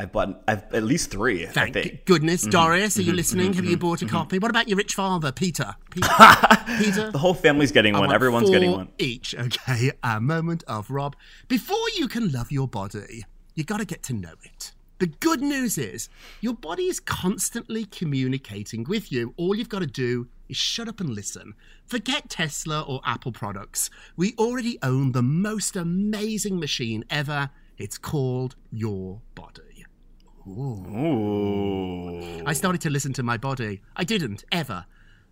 I've 0.00 0.12
bought 0.12 0.42
I've 0.48 0.62
at 0.72 0.82
least 0.82 1.10
three. 1.10 1.46
I 1.46 1.50
Thank 1.50 2.06
goodness. 2.06 2.46
Doris, 2.46 2.96
are 2.96 3.02
you 3.02 3.12
mhm, 3.12 3.16
listening? 3.16 3.52
mhm, 3.52 3.56
have 3.56 3.64
you 3.66 3.76
mhm, 3.76 3.80
bought 3.80 4.00
a 4.00 4.06
mhm. 4.06 4.10
copy? 4.10 4.38
What 4.38 4.50
about 4.50 4.66
your 4.66 4.78
rich 4.78 4.94
father, 4.94 5.30
Peter? 5.30 5.76
Peter? 5.90 6.08
Peter? 6.78 7.10
The 7.10 7.18
whole 7.18 7.34
family's 7.34 7.70
getting 7.70 7.94
I 7.94 8.00
one. 8.00 8.10
Everyone's 8.10 8.48
getting 8.48 8.70
one. 8.72 8.88
Each, 8.98 9.34
okay. 9.34 9.92
A 10.02 10.18
moment 10.18 10.64
of 10.66 10.90
Rob. 10.90 11.16
Before 11.48 11.86
you 11.98 12.08
can 12.08 12.32
love 12.32 12.50
your 12.50 12.66
body, 12.66 13.26
you 13.54 13.62
got 13.62 13.80
to 13.80 13.84
get 13.84 14.02
to 14.04 14.14
know 14.14 14.32
it. 14.42 14.72
The 15.00 15.08
good 15.08 15.42
news 15.42 15.76
is 15.76 16.08
your 16.40 16.54
body 16.54 16.84
is 16.84 16.98
constantly 16.98 17.84
communicating 17.84 18.84
with 18.84 19.12
you. 19.12 19.34
All 19.36 19.54
you've 19.54 19.68
got 19.68 19.80
to 19.80 19.86
do 19.86 20.28
is 20.48 20.56
shut 20.56 20.88
up 20.88 21.00
and 21.00 21.10
listen. 21.10 21.52
Forget 21.84 22.30
Tesla 22.30 22.80
or 22.80 23.02
Apple 23.04 23.32
products. 23.32 23.90
We 24.16 24.34
already 24.38 24.78
own 24.82 25.12
the 25.12 25.22
most 25.22 25.76
amazing 25.76 26.58
machine 26.58 27.04
ever. 27.10 27.50
It's 27.76 27.98
called 27.98 28.56
your 28.70 29.20
body. 29.34 29.69
Ooh. 30.46 32.42
I 32.46 32.52
started 32.52 32.80
to 32.82 32.90
listen 32.90 33.12
to 33.14 33.22
my 33.22 33.36
body. 33.36 33.80
I 33.96 34.04
didn't 34.04 34.44
ever. 34.50 34.86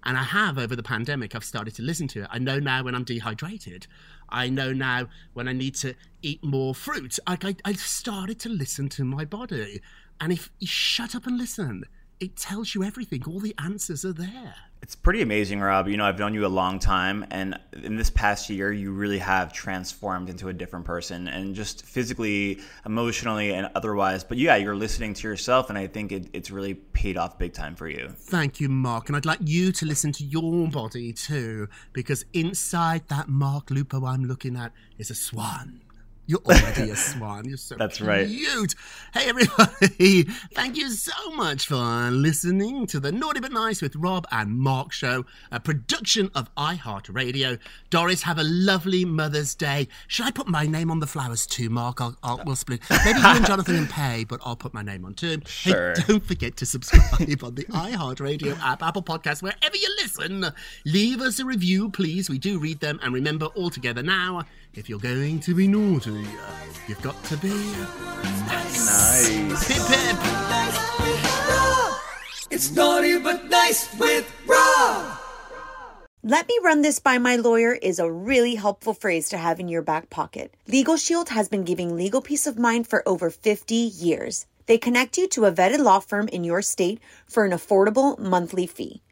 And 0.05 0.17
I 0.17 0.23
have 0.23 0.59
over 0.59 0.77
the 0.77 0.83
pandemic, 0.83 1.35
I've 1.35 1.45
started 1.45 1.75
to 1.75 1.83
listen 1.83 2.09
to 2.09 2.23
it. 2.23 2.29
I 2.31 2.39
know 2.39 2.59
now 2.59 2.85
when 2.85 2.95
I'm 2.95 3.05
dehydrated. 3.05 3.87
I 4.29 4.49
know 4.49 4.73
now 4.73 5.09
when 5.33 5.49
I 5.49 5.53
need 5.53 5.75
to 5.77 5.95
eat 6.23 6.45
more 6.45 6.75
fruit. 6.75 7.19
I, 7.27 7.37
I, 7.43 7.57
I've 7.65 7.81
started 7.81 8.39
to 8.41 8.49
listen 8.49 8.89
to 8.91 9.05
my 9.05 9.25
body. 9.25 9.81
And 10.21 10.33
if 10.33 10.51
you 10.59 10.67
shut 10.67 11.15
up 11.15 11.27
and 11.27 11.37
listen, 11.37 11.85
it 12.21 12.37
tells 12.37 12.75
you 12.75 12.83
everything. 12.83 13.23
All 13.27 13.41
the 13.41 13.55
answers 13.59 14.05
are 14.05 14.13
there. 14.13 14.55
It's 14.81 14.95
pretty 14.95 15.23
amazing, 15.23 15.61
Rob. 15.61 15.89
You 15.89 15.97
know, 15.97 16.05
I've 16.05 16.21
known 16.21 16.35
you 16.35 16.47
a 16.47 16.49
long 16.49 16.79
time, 16.79 17.27
and 17.33 17.59
in 17.83 17.97
this 17.97 18.11
past 18.11 18.49
year, 18.49 18.73
you 18.73 18.93
really 18.93 19.19
have 19.19 19.53
transformed 19.53 20.29
into 20.29 20.49
a 20.49 20.53
different 20.53 20.85
person, 20.85 21.27
and 21.27 21.55
just 21.55 21.85
physically, 21.85 22.61
emotionally, 22.87 23.53
and 23.53 23.69
otherwise. 23.75 24.23
But 24.23 24.39
yeah, 24.39 24.55
you're 24.55 24.77
listening 24.77 25.15
to 25.15 25.27
yourself, 25.27 25.69
and 25.69 25.77
I 25.77 25.89
think 25.89 26.13
it, 26.13 26.29
it's 26.33 26.53
really 26.53 26.75
paid 26.75 27.17
off 27.17 27.39
big 27.39 27.55
time 27.55 27.75
for 27.75 27.89
you. 27.89 28.09
Thank 28.09 28.61
you, 28.61 28.69
Mark. 28.69 29.09
And 29.09 29.17
I'd 29.17 29.27
like 29.27 29.41
you 29.43 29.73
to 29.73 29.85
listen 29.85 30.13
to 30.13 30.25
your 30.25 30.69
body 30.69 31.13
too, 31.13 31.69
because 31.93 32.25
inside 32.33 33.09
that 33.09 33.29
Mark 33.29 33.71
Lupo 33.71 34.07
I'm 34.07 34.25
looking 34.25 34.57
at 34.57 34.73
is 34.97 35.11
a 35.11 35.15
swan. 35.17 35.81
You're 36.29 36.43
already 36.45 36.91
a 36.91 36.95
swan. 36.95 37.47
You're 37.49 37.57
so 37.57 37.75
That's 37.77 38.03
right. 38.03 38.29
cute. 38.29 38.75
Hey, 39.15 39.31
everybody. 39.31 40.25
Thank 40.53 40.77
you 40.77 40.91
so 40.91 41.31
much 41.31 41.67
for 41.67 42.11
listening 42.11 42.87
to 42.89 43.01
the 43.01 43.11
Naughty 43.11 43.41
But 43.41 43.51
Nice 43.51 43.81
with 43.81 43.97
Rob 43.97 44.27
and 44.31 44.59
Mark 44.59 44.93
show, 44.93 45.25
a 45.51 45.59
production 45.59 46.31
of 46.35 46.55
iHeartRadio. 46.57 47.59
Doris, 47.89 48.21
have 48.25 48.37
a 48.37 48.43
lovely 48.45 49.07
Mother's 49.07 49.55
Day. 49.55 49.89
Should 50.07 50.27
I 50.27 50.31
put 50.31 50.49
my 50.49 50.67
name 50.67 50.91
on 50.91 51.01
the 51.01 51.07
flowers 51.07 51.47
too, 51.47 51.71
Mark? 51.71 52.03
I'll, 52.03 52.15
I'll, 52.23 52.43
we'll 52.45 52.57
split. 52.57 52.83
Maybe 53.07 53.21
you 53.21 53.27
and 53.27 53.47
Jonathan 53.47 53.77
can 53.77 53.87
pay, 53.87 54.25
but 54.25 54.39
I'll 54.45 54.55
put 54.55 54.75
my 54.75 54.83
name 54.83 55.07
on 55.07 55.15
too. 55.15 55.41
Sure. 55.47 55.95
Hey, 55.97 56.03
don't 56.07 56.23
forget 56.23 56.59
to 56.59 56.67
subscribe 56.67 57.43
on 57.43 57.55
the 57.55 57.65
iHeartRadio 57.71 58.61
app, 58.61 58.83
Apple 58.83 59.03
Podcasts, 59.03 59.43
wherever 59.43 59.77
you 59.77 59.89
listen. 60.03 60.45
Leave 60.85 61.23
us 61.23 61.41
a 61.41 61.47
review, 61.47 61.89
please. 61.89 62.29
We 62.29 62.39
do 62.39 62.59
read 62.59 62.81
them. 62.81 63.01
And 63.03 63.15
remember, 63.15 63.47
all 63.47 63.71
together 63.71 64.03
now, 64.03 64.45
if 64.75 64.89
you're 64.89 64.99
going 64.99 65.41
to 65.41 65.55
be 65.55 65.67
naughty, 65.67 66.27
you've 66.87 67.03
got 67.03 67.23
to 67.25 67.37
be 67.39 67.49
nice. 67.49 68.87
Nice. 68.87 69.69
Pip, 69.69 69.83
pip. 69.87 70.17
It's 72.51 72.71
naughty 72.73 73.19
but 73.19 73.49
nice 73.51 73.95
with 73.99 74.31
Rob. 74.47 75.19
Let 76.23 76.49
me 76.49 76.59
run 76.63 76.83
this 76.83 76.99
by 76.99 77.19
my 77.19 77.37
lawyer 77.37 77.73
is 77.73 77.99
a 77.99 78.11
really 78.11 78.57
helpful 78.57 78.93
phrase 78.93 79.29
to 79.31 79.39
have 79.39 79.61
in 79.61 79.69
your 79.69 79.83
back 79.83 80.11
pocket. 80.11 80.53
Legal 80.67 80.97
Shield 80.97 81.29
has 81.29 81.49
been 81.49 81.65
giving 81.65 81.95
legal 81.97 82.21
peace 82.21 82.47
of 82.47 82.59
mind 82.59 82.87
for 82.89 83.09
over 83.09 83.31
50 83.31 83.75
years. 83.75 84.47
They 84.67 84.79
connect 84.79 85.17
you 85.17 85.29
to 85.29 85.47
a 85.47 85.53
vetted 85.53 85.79
law 85.79 86.01
firm 86.01 86.29
in 86.29 86.45
your 86.45 86.61
state 86.61 87.01
for 87.27 87.45
an 87.45 87.53
affordable 87.53 88.19
monthly 88.19 88.67
fee. 88.67 89.01